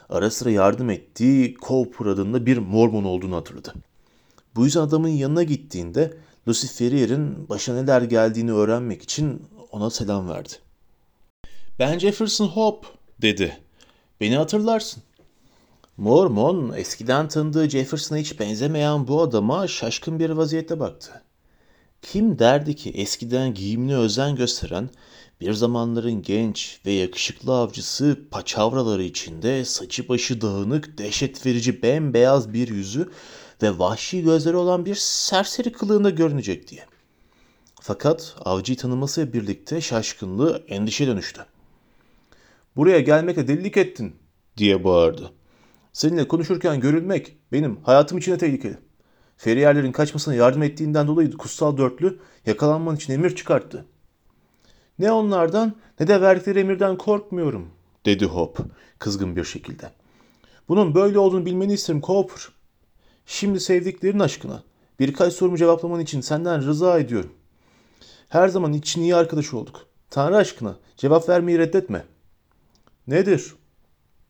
ara 0.09 0.29
sıra 0.29 0.51
yardım 0.51 0.89
ettiği 0.89 1.57
Cowper 1.67 2.05
adında 2.05 2.45
bir 2.45 2.57
Mormon 2.57 3.03
olduğunu 3.03 3.35
hatırladı. 3.35 3.73
Bu 4.55 4.65
yüzden 4.65 4.81
adamın 4.81 5.09
yanına 5.09 5.43
gittiğinde 5.43 6.13
Lucy 6.47 6.67
Ferrier'in 6.67 7.49
başına 7.49 7.81
neler 7.81 8.01
geldiğini 8.01 8.53
öğrenmek 8.53 9.01
için 9.01 9.41
ona 9.71 9.89
selam 9.89 10.29
verdi. 10.29 10.53
Ben 11.79 11.99
Jefferson 11.99 12.47
Hope 12.47 12.87
dedi. 13.21 13.57
Beni 14.21 14.37
hatırlarsın. 14.37 15.03
Mormon 15.97 16.73
eskiden 16.73 17.27
tanıdığı 17.27 17.69
Jefferson'a 17.69 18.19
hiç 18.19 18.39
benzemeyen 18.39 19.07
bu 19.07 19.21
adama 19.21 19.67
şaşkın 19.67 20.19
bir 20.19 20.29
vaziyette 20.29 20.79
baktı. 20.79 21.21
Kim 22.01 22.39
derdi 22.39 22.75
ki 22.75 22.89
eskiden 22.89 23.53
giyimine 23.53 23.95
özen 23.95 24.35
gösteren 24.35 24.89
bir 25.41 25.53
zamanların 25.53 26.21
genç 26.21 26.79
ve 26.85 26.91
yakışıklı 26.91 27.57
avcısı 27.57 28.19
paçavraları 28.31 29.03
içinde 29.03 29.65
saçı 29.65 30.09
başı 30.09 30.41
dağınık, 30.41 30.97
dehşet 30.97 31.45
verici 31.45 31.81
bembeyaz 31.81 32.53
bir 32.53 32.67
yüzü 32.67 33.09
ve 33.61 33.79
vahşi 33.79 34.23
gözleri 34.23 34.55
olan 34.55 34.85
bir 34.85 34.95
serseri 34.95 35.71
kılığında 35.71 36.09
görünecek 36.09 36.67
diye. 36.67 36.85
Fakat 37.81 38.35
avcıyı 38.45 38.77
tanımasıyla 38.77 39.33
birlikte 39.33 39.81
şaşkınlığı 39.81 40.63
endişe 40.67 41.07
dönüştü. 41.07 41.45
Buraya 42.75 42.99
gelmekle 42.99 43.47
delilik 43.47 43.77
ettin 43.77 44.15
diye 44.57 44.83
bağırdı. 44.83 45.31
Seninle 45.95 46.27
konuşurken 46.27 46.79
görülmek 46.79 47.37
benim 47.51 47.77
hayatım 47.83 48.17
için 48.17 48.31
de 48.31 48.37
tehlikeli. 48.37 48.77
Feriyerlerin 49.37 49.91
kaçmasına 49.91 50.35
yardım 50.35 50.63
ettiğinden 50.63 51.07
dolayı 51.07 51.31
kutsal 51.31 51.77
dörtlü 51.77 52.19
yakalanman 52.45 52.95
için 52.95 53.13
emir 53.13 53.35
çıkarttı. 53.35 53.85
Ne 54.99 55.11
onlardan 55.11 55.75
ne 55.99 56.07
de 56.07 56.21
verdikleri 56.21 56.59
emirden 56.59 56.97
korkmuyorum, 56.97 57.67
dedi 58.05 58.25
Hop 58.25 58.57
kızgın 58.99 59.35
bir 59.35 59.43
şekilde. 59.43 59.91
Bunun 60.69 60.95
böyle 60.95 61.19
olduğunu 61.19 61.45
bilmeni 61.45 61.73
isterim 61.73 62.01
Cooper. 62.01 62.47
Şimdi 63.25 63.59
sevdiklerin 63.59 64.19
aşkına 64.19 64.63
birkaç 64.99 65.33
sorumu 65.33 65.57
cevaplaman 65.57 65.99
için 65.99 66.21
senden 66.21 66.65
rıza 66.65 66.99
ediyorum. 66.99 67.33
Her 68.29 68.47
zaman 68.47 68.73
için 68.73 69.01
iyi 69.01 69.15
arkadaş 69.15 69.53
olduk. 69.53 69.85
Tanrı 70.09 70.37
aşkına 70.37 70.75
cevap 70.97 71.29
vermeyi 71.29 71.59
reddetme. 71.59 72.05
Nedir? 73.07 73.55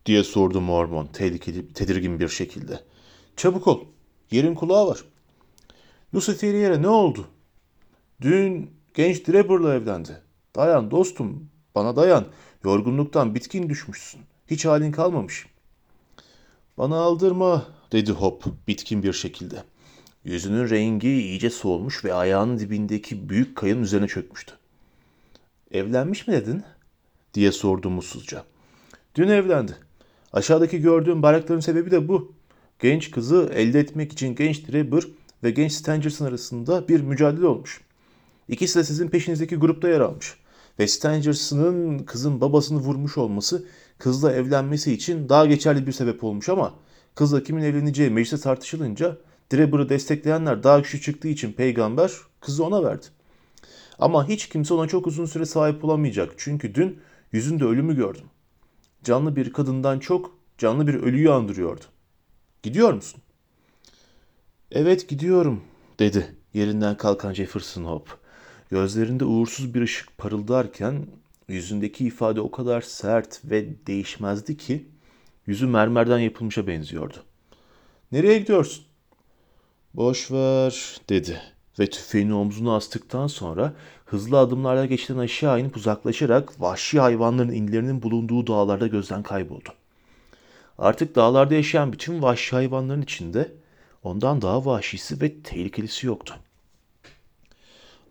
Diye 0.06 0.24
sordu 0.24 0.62
Mormon 0.62 1.06
tehlikeli, 1.06 1.74
tedirgin 1.74 2.20
bir 2.20 2.28
şekilde. 2.28 2.80
Çabuk 3.36 3.68
ol. 3.68 3.84
Yerin 4.32 4.56
kulağı 4.56 4.88
var. 4.88 5.04
Lucifer'e 6.16 6.82
ne 6.82 6.88
oldu? 6.88 7.28
Dün 8.22 8.72
genç 8.94 9.28
Drebber'la 9.28 9.74
evlendi. 9.74 10.22
Dayan 10.56 10.92
dostum, 10.92 11.50
bana 11.76 11.96
dayan. 11.96 12.26
Yorgunluktan 12.64 13.36
bitkin 13.36 13.70
düşmüşsün. 13.70 14.22
Hiç 14.48 14.66
halin 14.66 14.92
kalmamış. 14.92 15.46
Bana 16.78 16.96
aldırma, 16.96 17.66
dedi 17.92 18.12
Hop 18.12 18.44
bitkin 18.68 19.04
bir 19.04 19.14
şekilde. 19.14 19.64
Yüzünün 20.24 20.70
rengi 20.70 21.08
iyice 21.08 21.50
soğumuş 21.50 22.06
ve 22.06 22.14
ayağının 22.14 22.60
dibindeki 22.60 23.30
büyük 23.30 23.58
kayanın 23.58 23.84
üzerine 23.84 24.08
çökmüştü. 24.08 24.54
Evlenmiş 25.72 26.28
mi 26.28 26.34
dedin? 26.34 26.64
diye 27.34 27.52
sordu 27.52 27.90
mutsuzca. 27.90 28.44
Dün 29.16 29.28
evlendi. 29.28 29.85
Aşağıdaki 30.36 30.82
gördüğüm 30.82 31.22
bayrakların 31.22 31.60
sebebi 31.60 31.92
de 31.92 32.08
bu. 32.08 32.34
Genç 32.80 33.12
kızı 33.12 33.52
elde 33.54 33.80
etmek 33.80 34.12
için 34.12 34.36
genç 34.36 34.68
Drebber 34.68 35.04
ve 35.44 35.52
genç 35.52 35.72
Stangerson 35.72 36.26
arasında 36.26 36.88
bir 36.88 37.02
mücadele 37.02 37.48
olmuş. 37.48 37.82
İkisi 38.48 38.80
de 38.80 38.84
sizin 38.84 39.08
peşinizdeki 39.08 39.56
grupta 39.56 39.90
yer 39.90 40.00
almış. 40.00 40.34
Ve 40.80 40.88
Stangerson'ın 40.88 42.00
kızın 42.00 42.42
babasını 42.42 42.80
vurmuş 42.80 43.18
olması 43.18 43.66
kızla 43.98 44.32
evlenmesi 44.32 44.94
için 44.94 45.30
daha 45.30 45.46
geçerli 45.46 45.88
bir 45.88 45.92
sebep 45.92 46.24
olmuş 46.24 46.50
ama 46.50 46.74
kızla 47.16 47.44
kimin 47.44 47.64
evleneceği 47.64 48.10
mecliste 48.10 48.38
tartışılınca 48.38 49.18
Drebber'ı 49.54 49.90
destekleyenler 49.90 50.64
daha 50.64 50.80
güçlü 50.80 51.02
çıktığı 51.02 51.28
için 51.28 51.52
peygamber 51.52 52.12
kızı 52.40 52.66
ona 52.66 52.84
verdi. 52.84 53.06
Ama 54.00 54.28
hiç 54.28 54.50
kimse 54.50 54.74
ona 54.74 54.88
çok 54.88 55.08
uzun 55.08 55.26
süre 55.26 55.46
sahip 55.46 55.86
olamayacak. 55.86 56.34
Çünkü 56.38 56.76
dün 56.76 57.00
yüzünde 57.32 57.66
ölümü 57.66 57.96
gördüm. 57.96 58.26
Canlı 59.06 59.36
bir 59.36 59.54
kadından 59.54 60.00
çok 60.00 60.38
canlı 60.58 60.88
bir 60.88 60.94
ölüyü 60.94 61.32
andırıyordu. 61.32 61.84
Gidiyor 62.64 62.94
musun? 62.94 63.22
Evet 64.72 65.10
gidiyorum 65.10 65.64
dedi 66.00 66.36
yerinden 66.54 66.98
kalkan 66.98 67.34
Jefferson 67.34 67.84
Hope. 67.84 68.12
Gözlerinde 68.70 69.26
uğursuz 69.26 69.74
bir 69.74 69.82
ışık 69.82 70.18
parıldarken 70.18 71.08
yüzündeki 71.48 72.06
ifade 72.06 72.42
o 72.42 72.52
kadar 72.52 72.82
sert 72.82 73.42
ve 73.46 73.86
değişmezdi 73.88 74.58
ki 74.58 74.86
yüzü 75.48 75.68
mermerden 75.68 76.20
yapılmışa 76.20 76.68
benziyordu. 76.68 77.18
Nereye 78.12 78.40
gidiyorsun? 78.40 78.86
Boş 79.94 80.32
ver 80.32 81.02
dedi 81.10 81.42
ve 81.80 81.90
tüfeğini 81.90 82.34
omzuna 82.34 82.76
astıktan 82.76 83.28
sonra 83.28 83.74
hızlı 84.06 84.40
adımlarla 84.40 84.86
geçten 84.86 85.18
aşağı 85.18 85.60
inip 85.60 85.78
uzaklaşarak 85.78 86.62
vahşi 86.62 87.00
hayvanların 87.00 87.52
inlerinin 87.52 88.02
bulunduğu 88.02 88.48
dağlarda 88.48 88.88
gözden 88.88 89.24
kayboldu. 89.24 89.70
Artık 90.78 91.16
dağlarda 91.16 91.54
yaşayan 91.56 91.94
bütün 91.94 92.22
vahşi 92.22 92.56
hayvanların 92.56 93.02
içinde 93.02 93.52
ondan 94.04 94.42
daha 94.42 94.66
vahşisi 94.66 95.22
ve 95.22 95.42
tehlikelisi 95.42 96.08
yoktu. 96.08 96.36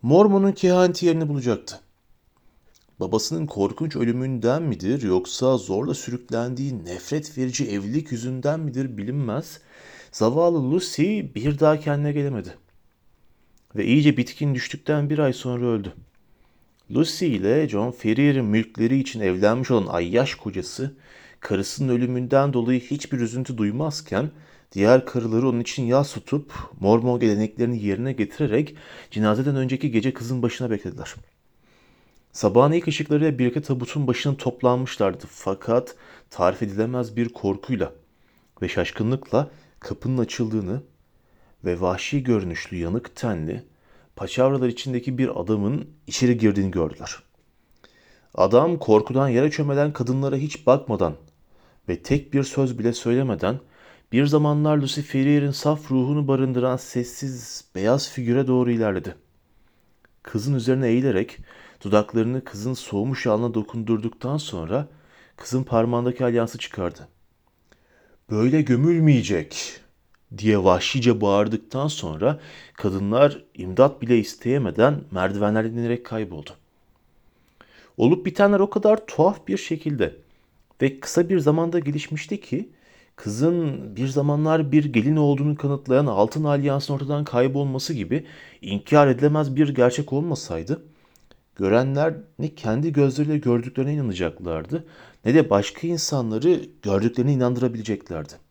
Mormon'un 0.01 0.51
kehaneti 0.51 1.05
yerini 1.05 1.29
bulacaktı. 1.29 1.79
Babasının 2.99 3.47
korkunç 3.47 3.95
ölümünden 3.95 4.63
midir 4.63 5.01
yoksa 5.01 5.57
zorla 5.57 5.93
sürüklendiği 5.93 6.85
nefret 6.85 7.37
verici 7.37 7.65
evlilik 7.65 8.11
yüzünden 8.11 8.59
midir 8.59 8.97
bilinmez. 8.97 9.59
Zavallı 10.11 10.71
Lucy 10.71 11.19
bir 11.35 11.59
daha 11.59 11.79
kendine 11.79 12.11
gelemedi. 12.11 12.64
Ve 13.75 13.85
iyice 13.85 14.17
bitkin 14.17 14.55
düştükten 14.55 15.09
bir 15.09 15.19
ay 15.19 15.33
sonra 15.33 15.65
öldü. 15.65 15.93
Lucy 16.91 17.35
ile 17.35 17.69
John 17.69 17.91
Ferrier'in 17.91 18.45
mülkleri 18.45 18.99
için 18.99 19.19
evlenmiş 19.19 19.71
olan 19.71 19.87
ayyaş 19.87 20.35
kocası 20.35 20.95
karısının 21.39 21.93
ölümünden 21.93 22.53
dolayı 22.53 22.79
hiçbir 22.79 23.19
üzüntü 23.19 23.57
duymazken 23.57 24.31
diğer 24.71 25.05
karıları 25.05 25.49
onun 25.49 25.59
için 25.59 25.83
yas 25.83 26.13
tutup 26.13 26.53
Mormon 26.79 27.19
geleneklerini 27.19 27.83
yerine 27.83 28.13
getirerek 28.13 28.75
cenazeden 29.11 29.55
önceki 29.55 29.91
gece 29.91 30.13
kızın 30.13 30.41
başına 30.41 30.69
beklediler. 30.71 31.15
Sabahın 32.31 32.71
ilk 32.71 32.87
ışıklarıyla 32.87 33.39
birlikte 33.39 33.61
tabutun 33.61 34.07
başına 34.07 34.37
toplanmışlardı 34.37 35.25
fakat 35.29 35.95
tarif 36.29 36.63
edilemez 36.63 37.15
bir 37.15 37.29
korkuyla 37.29 37.93
ve 38.61 38.67
şaşkınlıkla 38.67 39.51
kapının 39.79 40.17
açıldığını 40.17 40.81
ve 41.65 41.81
vahşi 41.81 42.23
görünüşlü 42.23 42.77
yanık 42.77 43.15
tenli 43.15 43.63
paçavralar 44.15 44.67
içindeki 44.67 45.17
bir 45.17 45.41
adamın 45.41 45.89
içeri 46.07 46.37
girdiğini 46.37 46.71
gördüler. 46.71 47.15
Adam 48.35 48.79
korkudan 48.79 49.29
yere 49.29 49.51
çömelen 49.51 49.93
kadınlara 49.93 50.35
hiç 50.35 50.67
bakmadan 50.67 51.15
ve 51.89 52.01
tek 52.01 52.33
bir 52.33 52.43
söz 52.43 52.79
bile 52.79 52.93
söylemeden 52.93 53.59
bir 54.11 54.25
zamanlar 54.25 54.77
Lucy 54.77 55.01
Ferrier'in 55.01 55.51
saf 55.51 55.91
ruhunu 55.91 56.27
barındıran 56.27 56.77
sessiz 56.77 57.65
beyaz 57.75 58.09
figüre 58.09 58.47
doğru 58.47 58.71
ilerledi. 58.71 59.15
Kızın 60.23 60.55
üzerine 60.55 60.87
eğilerek 60.87 61.37
dudaklarını 61.83 62.43
kızın 62.43 62.73
soğumuş 62.73 63.27
alnına 63.27 63.53
dokundurduktan 63.53 64.37
sonra 64.37 64.87
kızın 65.37 65.63
parmağındaki 65.63 66.25
alyansı 66.25 66.57
çıkardı. 66.57 67.07
Böyle 68.29 68.61
gömülmeyecek 68.61 69.81
diye 70.37 70.63
vahşice 70.63 71.21
bağırdıktan 71.21 71.87
sonra 71.87 72.39
kadınlar 72.73 73.43
imdat 73.55 74.01
bile 74.01 74.19
isteyemeden 74.19 75.01
merdivenlerden 75.11 75.77
inerek 75.77 76.05
kayboldu. 76.05 76.49
Olup 77.97 78.25
bitenler 78.25 78.59
o 78.59 78.69
kadar 78.69 79.05
tuhaf 79.07 79.47
bir 79.47 79.57
şekilde 79.57 80.15
ve 80.81 80.99
kısa 80.99 81.29
bir 81.29 81.39
zamanda 81.39 81.79
gelişmişti 81.79 82.41
ki 82.41 82.69
kızın 83.15 83.95
bir 83.95 84.07
zamanlar 84.07 84.71
bir 84.71 84.85
gelin 84.85 85.15
olduğunu 85.15 85.55
kanıtlayan 85.55 86.05
altın 86.05 86.43
alyansın 86.43 86.93
ortadan 86.93 87.23
kaybolması 87.23 87.93
gibi 87.93 88.25
inkar 88.61 89.07
edilemez 89.07 89.55
bir 89.55 89.75
gerçek 89.75 90.13
olmasaydı 90.13 90.81
görenler 91.55 92.13
ne 92.39 92.55
kendi 92.55 92.93
gözleriyle 92.93 93.37
gördüklerine 93.37 93.93
inanacaklardı 93.93 94.85
ne 95.25 95.33
de 95.33 95.49
başka 95.49 95.87
insanları 95.87 96.61
gördüklerine 96.81 97.33
inandırabileceklerdi. 97.33 98.44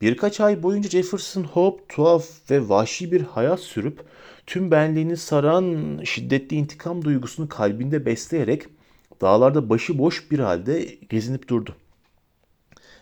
Birkaç 0.00 0.40
ay 0.40 0.62
boyunca 0.62 0.90
Jefferson 0.90 1.42
Hope 1.42 1.84
tuhaf 1.88 2.50
ve 2.50 2.68
vahşi 2.68 3.12
bir 3.12 3.20
hayat 3.20 3.60
sürüp 3.60 4.04
tüm 4.46 4.70
benliğini 4.70 5.16
saran 5.16 6.00
şiddetli 6.04 6.56
intikam 6.56 7.04
duygusunu 7.04 7.48
kalbinde 7.48 8.06
besleyerek 8.06 8.62
dağlarda 9.20 9.68
başıboş 9.68 10.30
bir 10.30 10.38
halde 10.38 10.84
gezinip 11.08 11.48
durdu. 11.48 11.76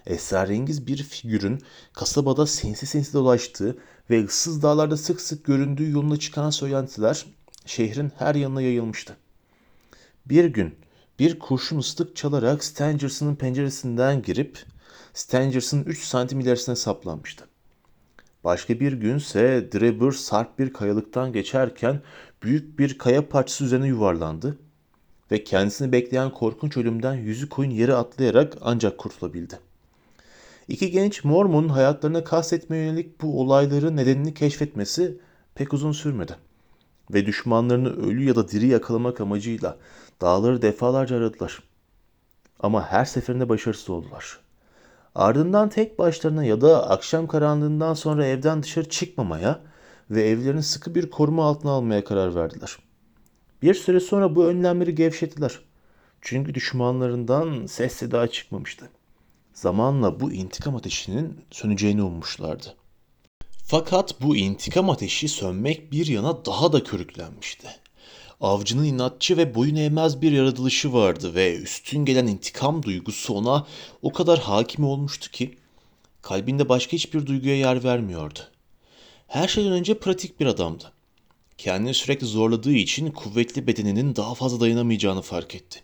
Esrarengiz 0.06 0.86
bir 0.86 1.02
figürün 1.02 1.58
kasabada 1.92 2.46
sinsi 2.46 2.86
sinsi 2.86 3.12
dolaştığı 3.12 3.78
ve 4.10 4.24
ıssız 4.24 4.62
dağlarda 4.62 4.96
sık 4.96 5.20
sık 5.20 5.44
göründüğü 5.44 5.90
yoluna 5.90 6.16
çıkan 6.16 6.50
söylentiler 6.50 7.26
şehrin 7.66 8.12
her 8.18 8.34
yanına 8.34 8.62
yayılmıştı. 8.62 9.16
Bir 10.26 10.44
gün 10.44 10.74
bir 11.18 11.38
kurşun 11.38 11.78
ıslık 11.78 12.16
çalarak 12.16 12.64
Stangerson'ın 12.64 13.36
penceresinden 13.36 14.22
girip 14.22 14.58
Stangers'ın 15.18 15.84
3 15.84 16.04
santim 16.04 16.40
ilerisine 16.40 16.76
saplanmıştı. 16.76 17.48
Başka 18.44 18.80
bir 18.80 18.92
günse 18.92 19.68
Drebber 19.72 20.10
sarp 20.10 20.58
bir 20.58 20.72
kayalıktan 20.72 21.32
geçerken 21.32 22.02
büyük 22.42 22.78
bir 22.78 22.98
kaya 22.98 23.28
parçası 23.28 23.64
üzerine 23.64 23.86
yuvarlandı 23.86 24.58
ve 25.30 25.44
kendisini 25.44 25.92
bekleyen 25.92 26.30
korkunç 26.30 26.76
ölümden 26.76 27.14
yüzü 27.14 27.48
koyun 27.48 27.70
yere 27.70 27.94
atlayarak 27.94 28.54
ancak 28.60 28.98
kurtulabildi. 28.98 29.58
İki 30.68 30.90
genç 30.90 31.24
Mormon'un 31.24 31.68
hayatlarına 31.68 32.24
kastetmeye 32.24 32.84
yönelik 32.84 33.20
bu 33.20 33.40
olayların 33.40 33.96
nedenini 33.96 34.34
keşfetmesi 34.34 35.18
pek 35.54 35.72
uzun 35.72 35.92
sürmedi. 35.92 36.36
Ve 37.12 37.26
düşmanlarını 37.26 38.06
ölü 38.06 38.24
ya 38.24 38.36
da 38.36 38.48
diri 38.48 38.66
yakalamak 38.66 39.20
amacıyla 39.20 39.76
dağları 40.20 40.62
defalarca 40.62 41.16
aradılar. 41.16 41.62
Ama 42.60 42.86
her 42.86 43.04
seferinde 43.04 43.48
başarısız 43.48 43.90
oldular. 43.90 44.47
Ardından 45.18 45.68
tek 45.68 45.98
başlarına 45.98 46.44
ya 46.44 46.60
da 46.60 46.90
akşam 46.90 47.26
karanlığından 47.26 47.94
sonra 47.94 48.26
evden 48.26 48.62
dışarı 48.62 48.88
çıkmamaya 48.88 49.60
ve 50.10 50.28
evlerini 50.28 50.62
sıkı 50.62 50.94
bir 50.94 51.10
koruma 51.10 51.44
altına 51.44 51.70
almaya 51.70 52.04
karar 52.04 52.34
verdiler. 52.34 52.76
Bir 53.62 53.74
süre 53.74 54.00
sonra 54.00 54.36
bu 54.36 54.44
önlemleri 54.44 54.94
gevşettiler. 54.94 55.58
Çünkü 56.20 56.54
düşmanlarından 56.54 57.66
ses 57.66 57.92
seda 57.92 58.28
çıkmamıştı. 58.28 58.90
Zamanla 59.54 60.20
bu 60.20 60.32
intikam 60.32 60.76
ateşinin 60.76 61.40
söneceğini 61.50 62.02
ummuşlardı. 62.02 62.74
Fakat 63.64 64.22
bu 64.22 64.36
intikam 64.36 64.90
ateşi 64.90 65.28
sönmek 65.28 65.92
bir 65.92 66.06
yana 66.06 66.44
daha 66.44 66.72
da 66.72 66.84
körüklenmişti. 66.84 67.68
Avcının 68.40 68.84
inatçı 68.84 69.36
ve 69.36 69.54
boyun 69.54 69.76
eğmez 69.76 70.22
bir 70.22 70.32
yaratılışı 70.32 70.92
vardı 70.92 71.34
ve 71.34 71.56
üstün 71.56 72.04
gelen 72.04 72.26
intikam 72.26 72.82
duygusu 72.82 73.34
ona 73.34 73.66
o 74.02 74.12
kadar 74.12 74.38
hakim 74.38 74.84
olmuştu 74.84 75.30
ki 75.30 75.58
kalbinde 76.22 76.68
başka 76.68 76.92
hiçbir 76.92 77.26
duyguya 77.26 77.56
yer 77.56 77.84
vermiyordu. 77.84 78.38
Her 79.26 79.48
şeyden 79.48 79.72
önce 79.72 79.98
pratik 79.98 80.40
bir 80.40 80.46
adamdı. 80.46 80.92
Kendini 81.58 81.94
sürekli 81.94 82.26
zorladığı 82.26 82.72
için 82.72 83.10
kuvvetli 83.10 83.66
bedeninin 83.66 84.16
daha 84.16 84.34
fazla 84.34 84.60
dayanamayacağını 84.60 85.22
fark 85.22 85.54
etti. 85.54 85.82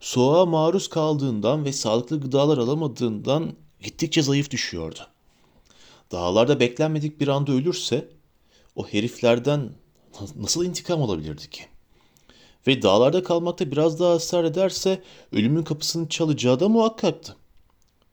Soğuğa 0.00 0.46
maruz 0.46 0.88
kaldığından 0.88 1.64
ve 1.64 1.72
sağlıklı 1.72 2.20
gıdalar 2.20 2.58
alamadığından 2.58 3.52
gittikçe 3.82 4.22
zayıf 4.22 4.50
düşüyordu. 4.50 5.00
Dağlarda 6.12 6.60
beklenmedik 6.60 7.20
bir 7.20 7.28
anda 7.28 7.52
ölürse 7.52 8.08
o 8.76 8.86
heriflerden 8.86 9.70
nasıl 10.36 10.64
intikam 10.64 11.02
alabilirdi 11.02 11.50
ki? 11.50 11.62
Ve 12.66 12.82
dağlarda 12.82 13.22
kalmakta 13.22 13.70
biraz 13.70 14.00
daha 14.00 14.14
ısrar 14.16 14.44
ederse 14.44 15.02
ölümün 15.32 15.62
kapısını 15.62 16.08
çalacağı 16.08 16.60
da 16.60 16.68
muhakkaktı. 16.68 17.36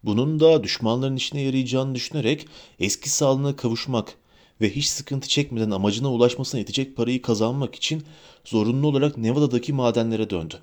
Bunun 0.04 0.40
da 0.40 0.64
düşmanların 0.64 1.16
işine 1.16 1.42
yarayacağını 1.42 1.96
düşünerek 1.96 2.48
eski 2.80 3.10
sağlığına 3.10 3.56
kavuşmak 3.56 4.14
ve 4.62 4.76
hiç 4.76 4.86
sıkıntı 4.86 5.28
çekmeden 5.28 5.72
amacına 5.72 6.12
ulaşmasına 6.12 6.60
yetecek 6.60 6.96
parayı 6.96 7.22
kazanmak 7.22 7.76
için 7.76 8.04
zorunlu 8.46 8.88
olarak 8.88 9.18
Nevada'daki 9.18 9.74
madenlere 9.74 10.30
döndü. 10.30 10.60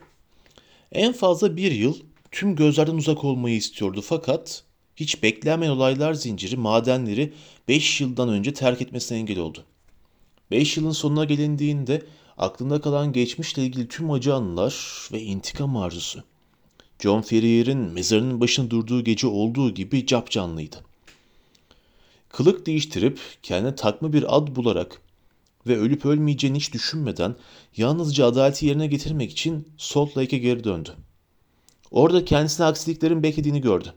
En 0.93 1.13
fazla 1.13 1.57
bir 1.57 1.73
yıl 1.73 1.97
tüm 2.33 2.57
gözlerden 2.57 2.97
uzak 2.97 3.25
olmayı 3.25 3.57
istiyordu 3.57 4.01
fakat 4.05 4.65
hiç 4.97 5.23
beklenmeyen 5.23 5.73
olaylar 5.73 6.15
zinciri 6.15 6.57
madenleri 6.57 7.33
5 7.69 8.01
yıldan 8.01 8.29
önce 8.29 8.55
terk 8.55 8.83
etmesine 8.83 9.19
engel 9.19 9.39
oldu. 9.39 9.65
5 10.51 10.77
yılın 10.77 10.91
sonuna 10.91 11.25
gelindiğinde 11.25 12.03
aklında 12.39 12.81
kalan 12.81 13.13
geçmişle 13.13 13.65
ilgili 13.65 13.89
tüm 13.89 14.11
acı 14.11 14.35
anılar 14.35 15.09
ve 15.13 15.23
intikam 15.23 15.77
arzusu. 15.77 16.23
John 16.99 17.23
Ferrier'in 17.23 17.79
mezarının 17.79 18.41
başında 18.41 18.71
durduğu 18.71 19.05
gece 19.05 19.27
olduğu 19.27 19.75
gibi 19.75 20.07
capcanlıydı. 20.07 20.77
Kılık 22.29 22.67
değiştirip 22.67 23.21
kendine 23.43 23.75
takma 23.75 24.13
bir 24.13 24.37
ad 24.37 24.57
bularak 24.57 25.01
ve 25.67 25.79
ölüp 25.79 26.07
ölmeyeceğini 26.07 26.57
hiç 26.57 26.73
düşünmeden 26.73 27.37
yalnızca 27.77 28.27
adaleti 28.27 28.67
yerine 28.67 28.87
getirmek 28.87 29.31
için 29.31 29.69
Salt 29.79 30.17
Lake'e 30.17 30.39
geri 30.39 30.65
döndü. 30.65 30.91
Orada 31.91 32.25
kendisine 32.25 32.67
aksiliklerin 32.67 33.23
beklediğini 33.23 33.61
gördü. 33.61 33.93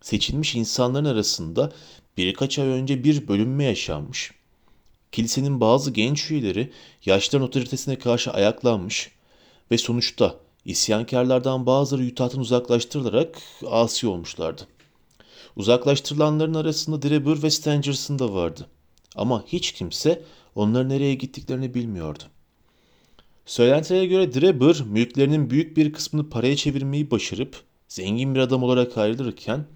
Seçilmiş 0.00 0.54
insanların 0.54 1.04
arasında 1.04 1.72
birkaç 2.16 2.58
ay 2.58 2.66
önce 2.66 3.04
bir 3.04 3.28
bölünme 3.28 3.64
yaşanmış. 3.64 4.32
Kilisenin 5.12 5.60
bazı 5.60 5.90
genç 5.90 6.30
üyeleri 6.30 6.72
yaşların 7.04 7.46
otoritesine 7.46 7.98
karşı 7.98 8.30
ayaklanmış 8.30 9.10
ve 9.70 9.78
sonuçta 9.78 10.36
isyankarlardan 10.64 11.66
bazıları 11.66 12.06
Utah'tan 12.06 12.40
uzaklaştırılarak 12.40 13.38
asi 13.66 14.06
olmuşlardı. 14.06 14.62
Uzaklaştırılanların 15.56 16.54
arasında 16.54 17.02
Drebber 17.02 17.42
ve 17.42 17.50
Stangerson 17.50 18.18
da 18.18 18.34
vardı. 18.34 18.66
Ama 19.16 19.44
hiç 19.46 19.72
kimse 19.72 20.22
onların 20.54 20.88
nereye 20.88 21.14
gittiklerini 21.14 21.74
bilmiyordu. 21.74 22.22
Söylentilere 23.46 24.06
göre 24.06 24.34
Drebber 24.34 24.80
mülklerinin 24.86 25.50
büyük 25.50 25.76
bir 25.76 25.92
kısmını 25.92 26.30
paraya 26.30 26.56
çevirmeyi 26.56 27.10
başarıp 27.10 27.62
zengin 27.88 28.34
bir 28.34 28.40
adam 28.40 28.62
olarak 28.62 28.98
ayrılırken 28.98 29.66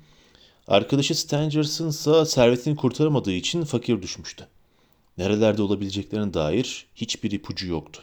arkadaşı 0.67 1.15
Stangerson 1.15 1.89
ise 1.89 2.25
servetini 2.25 2.77
kurtaramadığı 2.77 3.33
için 3.33 3.65
fakir 3.65 4.03
düşmüştü. 4.03 4.47
Nerelerde 5.19 5.63
olabileceklerine 5.63 6.35
dair 6.35 6.87
hiçbir 6.95 7.31
ipucu 7.31 7.67
yoktu. 7.67 8.03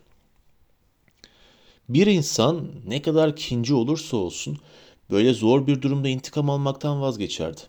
Bir 1.89 2.07
insan 2.07 2.71
ne 2.87 3.01
kadar 3.01 3.35
kinci 3.35 3.73
olursa 3.73 4.17
olsun 4.17 4.57
böyle 5.11 5.33
zor 5.33 5.67
bir 5.67 5.81
durumda 5.81 6.07
intikam 6.07 6.49
almaktan 6.49 7.01
vazgeçerdi. 7.01 7.61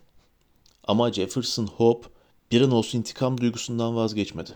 Ama 0.85 1.13
Jefferson 1.13 1.67
Hope 1.67 2.09
bir 2.53 2.61
an 2.61 2.71
olsun 2.71 2.99
intikam 2.99 3.41
duygusundan 3.41 3.97
vazgeçmedi. 3.97 4.51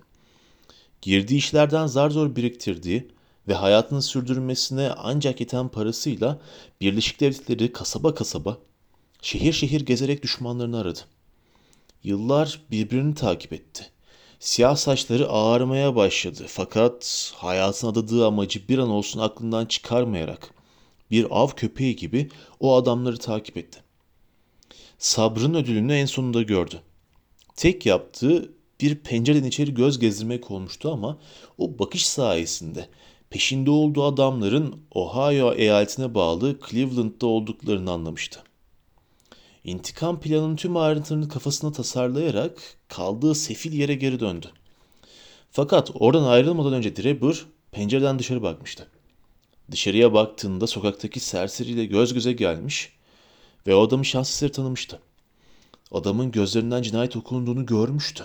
Girdiği 1.02 1.36
işlerden 1.36 1.86
zar 1.86 2.10
zor 2.10 2.36
biriktirdiği 2.36 3.08
ve 3.48 3.54
hayatını 3.54 4.02
sürdürmesine 4.02 4.90
ancak 4.96 5.40
yeten 5.40 5.68
parasıyla 5.68 6.40
Birleşik 6.80 7.20
Devletleri 7.20 7.72
kasaba 7.72 8.14
kasaba, 8.14 8.58
şehir 9.22 9.52
şehir 9.52 9.80
gezerek 9.80 10.22
düşmanlarını 10.22 10.78
aradı. 10.78 11.00
Yıllar 12.04 12.60
birbirini 12.70 13.14
takip 13.14 13.52
etti. 13.52 13.90
Siyah 14.42 14.76
saçları 14.76 15.28
ağarmaya 15.28 15.96
başladı 15.96 16.44
fakat 16.48 17.32
hayatın 17.36 17.88
adadığı 17.88 18.26
amacı 18.26 18.68
bir 18.68 18.78
an 18.78 18.88
olsun 18.88 19.20
aklından 19.20 19.66
çıkarmayarak 19.66 20.54
bir 21.10 21.26
av 21.30 21.48
köpeği 21.48 21.96
gibi 21.96 22.28
o 22.60 22.74
adamları 22.74 23.16
takip 23.16 23.56
etti. 23.56 23.78
Sabrın 24.98 25.54
ödülünü 25.54 25.94
en 25.94 26.06
sonunda 26.06 26.42
gördü. 26.42 26.80
Tek 27.56 27.86
yaptığı 27.86 28.52
bir 28.80 28.94
pencereden 28.94 29.48
içeri 29.48 29.74
göz 29.74 29.98
gezdirmek 29.98 30.50
olmuştu 30.50 30.92
ama 30.92 31.18
o 31.58 31.78
bakış 31.78 32.06
sayesinde 32.06 32.88
peşinde 33.30 33.70
olduğu 33.70 34.04
adamların 34.04 34.82
Ohio 34.94 35.54
eyaletine 35.54 36.14
bağlı 36.14 36.58
Cleveland'da 36.70 37.26
olduklarını 37.26 37.90
anlamıştı. 37.90 38.42
İntikam 39.64 40.20
planının 40.20 40.56
tüm 40.56 40.76
ayrıntılarını 40.76 41.28
kafasına 41.28 41.72
tasarlayarak 41.72 42.52
kaldığı 42.88 43.34
sefil 43.34 43.72
yere 43.72 43.94
geri 43.94 44.20
döndü. 44.20 44.50
Fakat 45.50 45.90
oradan 45.94 46.24
ayrılmadan 46.24 46.72
önce 46.72 46.96
Drebber 46.96 47.44
pencereden 47.70 48.18
dışarı 48.18 48.42
bakmıştı. 48.42 48.88
Dışarıya 49.70 50.12
baktığında 50.12 50.66
sokaktaki 50.66 51.20
serseriyle 51.20 51.84
göz 51.84 52.14
göze 52.14 52.32
gelmiş 52.32 52.92
ve 53.66 53.74
o 53.74 53.86
adamı 53.86 54.04
şans 54.04 54.40
tanımıştı. 54.40 55.00
Adamın 55.92 56.30
gözlerinden 56.30 56.82
cinayet 56.82 57.16
okunduğunu 57.16 57.66
görmüştü. 57.66 58.24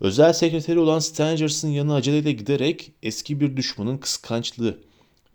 Özel 0.00 0.32
sekreteri 0.32 0.78
olan 0.78 0.98
Stangers'ın 0.98 1.68
yanına 1.68 1.94
aceleyle 1.94 2.32
giderek 2.32 2.92
eski 3.02 3.40
bir 3.40 3.56
düşmanın 3.56 3.98
kıskançlığı 3.98 4.78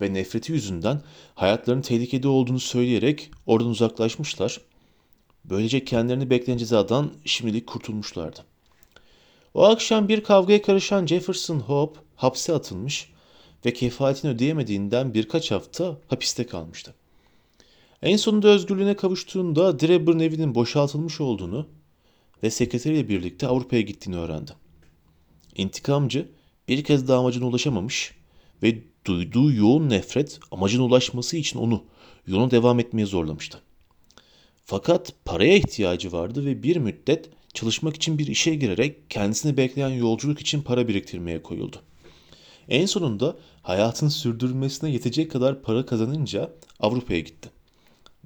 ve 0.02 0.14
nefreti 0.14 0.52
yüzünden 0.52 1.02
hayatlarının 1.36 1.82
tehlikede 1.82 2.28
olduğunu 2.28 2.60
söyleyerek 2.60 3.32
oradan 3.46 3.70
uzaklaşmışlar. 3.70 4.62
Böylece 5.50 5.86
kendilerini 5.86 6.30
bekleyen 6.30 6.58
cezadan 6.58 7.12
şimdilik 7.26 7.68
kurtulmuşlardı. 7.68 8.40
O 9.54 9.64
akşam 9.64 10.08
bir 10.08 10.24
kavgaya 10.24 10.62
karışan 10.62 11.06
Jefferson 11.06 11.60
Hope 11.60 12.00
hapse 12.16 12.54
atılmış 12.54 13.10
ve 13.66 13.74
kefaletini 13.74 14.32
ödeyemediğinden 14.32 15.14
birkaç 15.14 15.52
hafta 15.52 15.98
hapiste 16.08 16.46
kalmıştı. 16.46 16.94
En 18.02 18.18
sonunda 18.18 18.48
özgürlüğüne 18.48 18.96
kavuştuğunda 18.96 19.80
Drebber'ın 19.80 20.20
evinin 20.20 20.56
boşaltılmış 20.56 21.22
olduğunu 21.22 21.68
ve 22.44 22.50
sekreteriyle 22.50 23.10
birlikte 23.10 23.48
Avrupa'ya 23.48 23.82
gittiğini 23.82 24.18
öğrendi. 24.18 24.52
İntikamcı 25.56 26.30
bir 26.68 26.84
kez 26.84 27.08
daha 27.08 27.20
amacına 27.20 27.48
ulaşamamış 27.48 28.14
ve 28.64 28.80
duyduğu 29.06 29.52
yoğun 29.52 29.90
nefret 29.90 30.40
amacına 30.52 30.84
ulaşması 30.84 31.38
için 31.38 31.60
onu 31.60 31.84
yoluna 32.28 32.52
devam 32.52 32.80
etmeye 32.80 33.06
zorlamıştı. 33.06 33.62
Fakat 34.68 35.14
paraya 35.26 35.58
ihtiyacı 35.58 36.12
vardı 36.12 36.46
ve 36.46 36.64
bir 36.64 36.76
müddet 36.76 37.30
çalışmak 37.54 37.96
için 37.96 38.20
bir 38.20 38.28
işe 38.28 38.56
girerek 38.56 39.10
kendisini 39.10 39.58
bekleyen 39.58 39.90
yolculuk 39.90 40.40
için 40.40 40.62
para 40.62 40.88
biriktirmeye 40.88 41.44
koyuldu. 41.44 41.78
En 42.70 42.86
sonunda 42.86 43.38
hayatın 43.62 44.08
sürdürülmesine 44.08 44.92
yetecek 44.92 45.32
kadar 45.32 45.62
para 45.62 45.86
kazanınca 45.86 46.52
Avrupa'ya 46.80 47.20
gitti. 47.20 47.50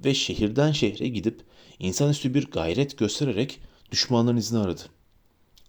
Ve 0.04 0.14
şehirden 0.14 0.72
şehre 0.72 1.08
gidip 1.08 1.42
insanüstü 1.78 2.34
bir 2.34 2.46
gayret 2.50 2.98
göstererek 2.98 3.60
düşmanların 3.90 4.36
izini 4.36 4.58
aradı. 4.58 4.82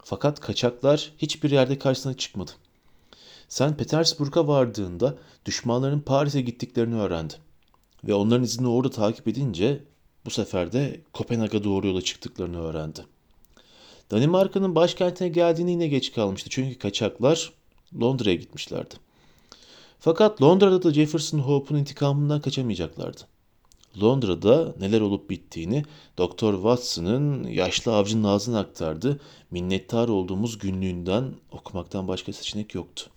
Fakat 0.04 0.40
kaçaklar 0.40 1.12
hiçbir 1.18 1.52
yerde 1.52 1.80
karşısına 1.80 2.14
çıkmadı. 2.14 2.52
Sen 3.50 3.78
Petersburg'a 3.78 4.48
vardığında 4.48 5.18
düşmanların 5.46 6.00
Paris'e 6.00 6.42
gittiklerini 6.42 6.96
öğrendi. 6.96 7.34
Ve 8.04 8.14
onların 8.14 8.44
izini 8.44 8.68
orada 8.68 8.90
takip 8.90 9.28
edince 9.28 9.84
bu 10.26 10.30
sefer 10.30 10.72
de 10.72 11.02
Kopenhag'a 11.14 11.64
doğru 11.64 11.88
yola 11.88 12.02
çıktıklarını 12.02 12.62
öğrendi. 12.62 13.06
Danimarka'nın 14.12 14.76
başkentine 14.76 15.30
geldiğini 15.30 15.72
yine 15.72 15.88
geç 15.88 16.14
kalmıştı 16.14 16.50
çünkü 16.50 16.78
kaçaklar 16.80 17.54
Londra'ya 18.02 18.36
gitmişlerdi. 18.36 18.96
Fakat 20.00 20.42
Londra'da 20.42 20.84
da 20.84 20.94
Jefferson 20.94 21.40
Hope'un 21.40 21.80
intikamından 21.80 22.42
kaçamayacaklardı. 22.42 23.22
Londra'da 24.02 24.76
neler 24.80 25.02
olup 25.02 25.30
bittiğini 25.30 25.84
Doktor 26.18 26.54
Watson'ın 26.54 27.48
yaşlı 27.48 27.96
avcının 27.96 28.24
ağzına 28.24 28.60
aktardı. 28.60 29.20
Minnettar 29.52 30.08
olduğumuz 30.08 30.58
günlüğünden 30.58 31.34
okumaktan 31.52 32.08
başka 32.08 32.34
seçenek 32.34 32.76
yoktu. 32.76 33.10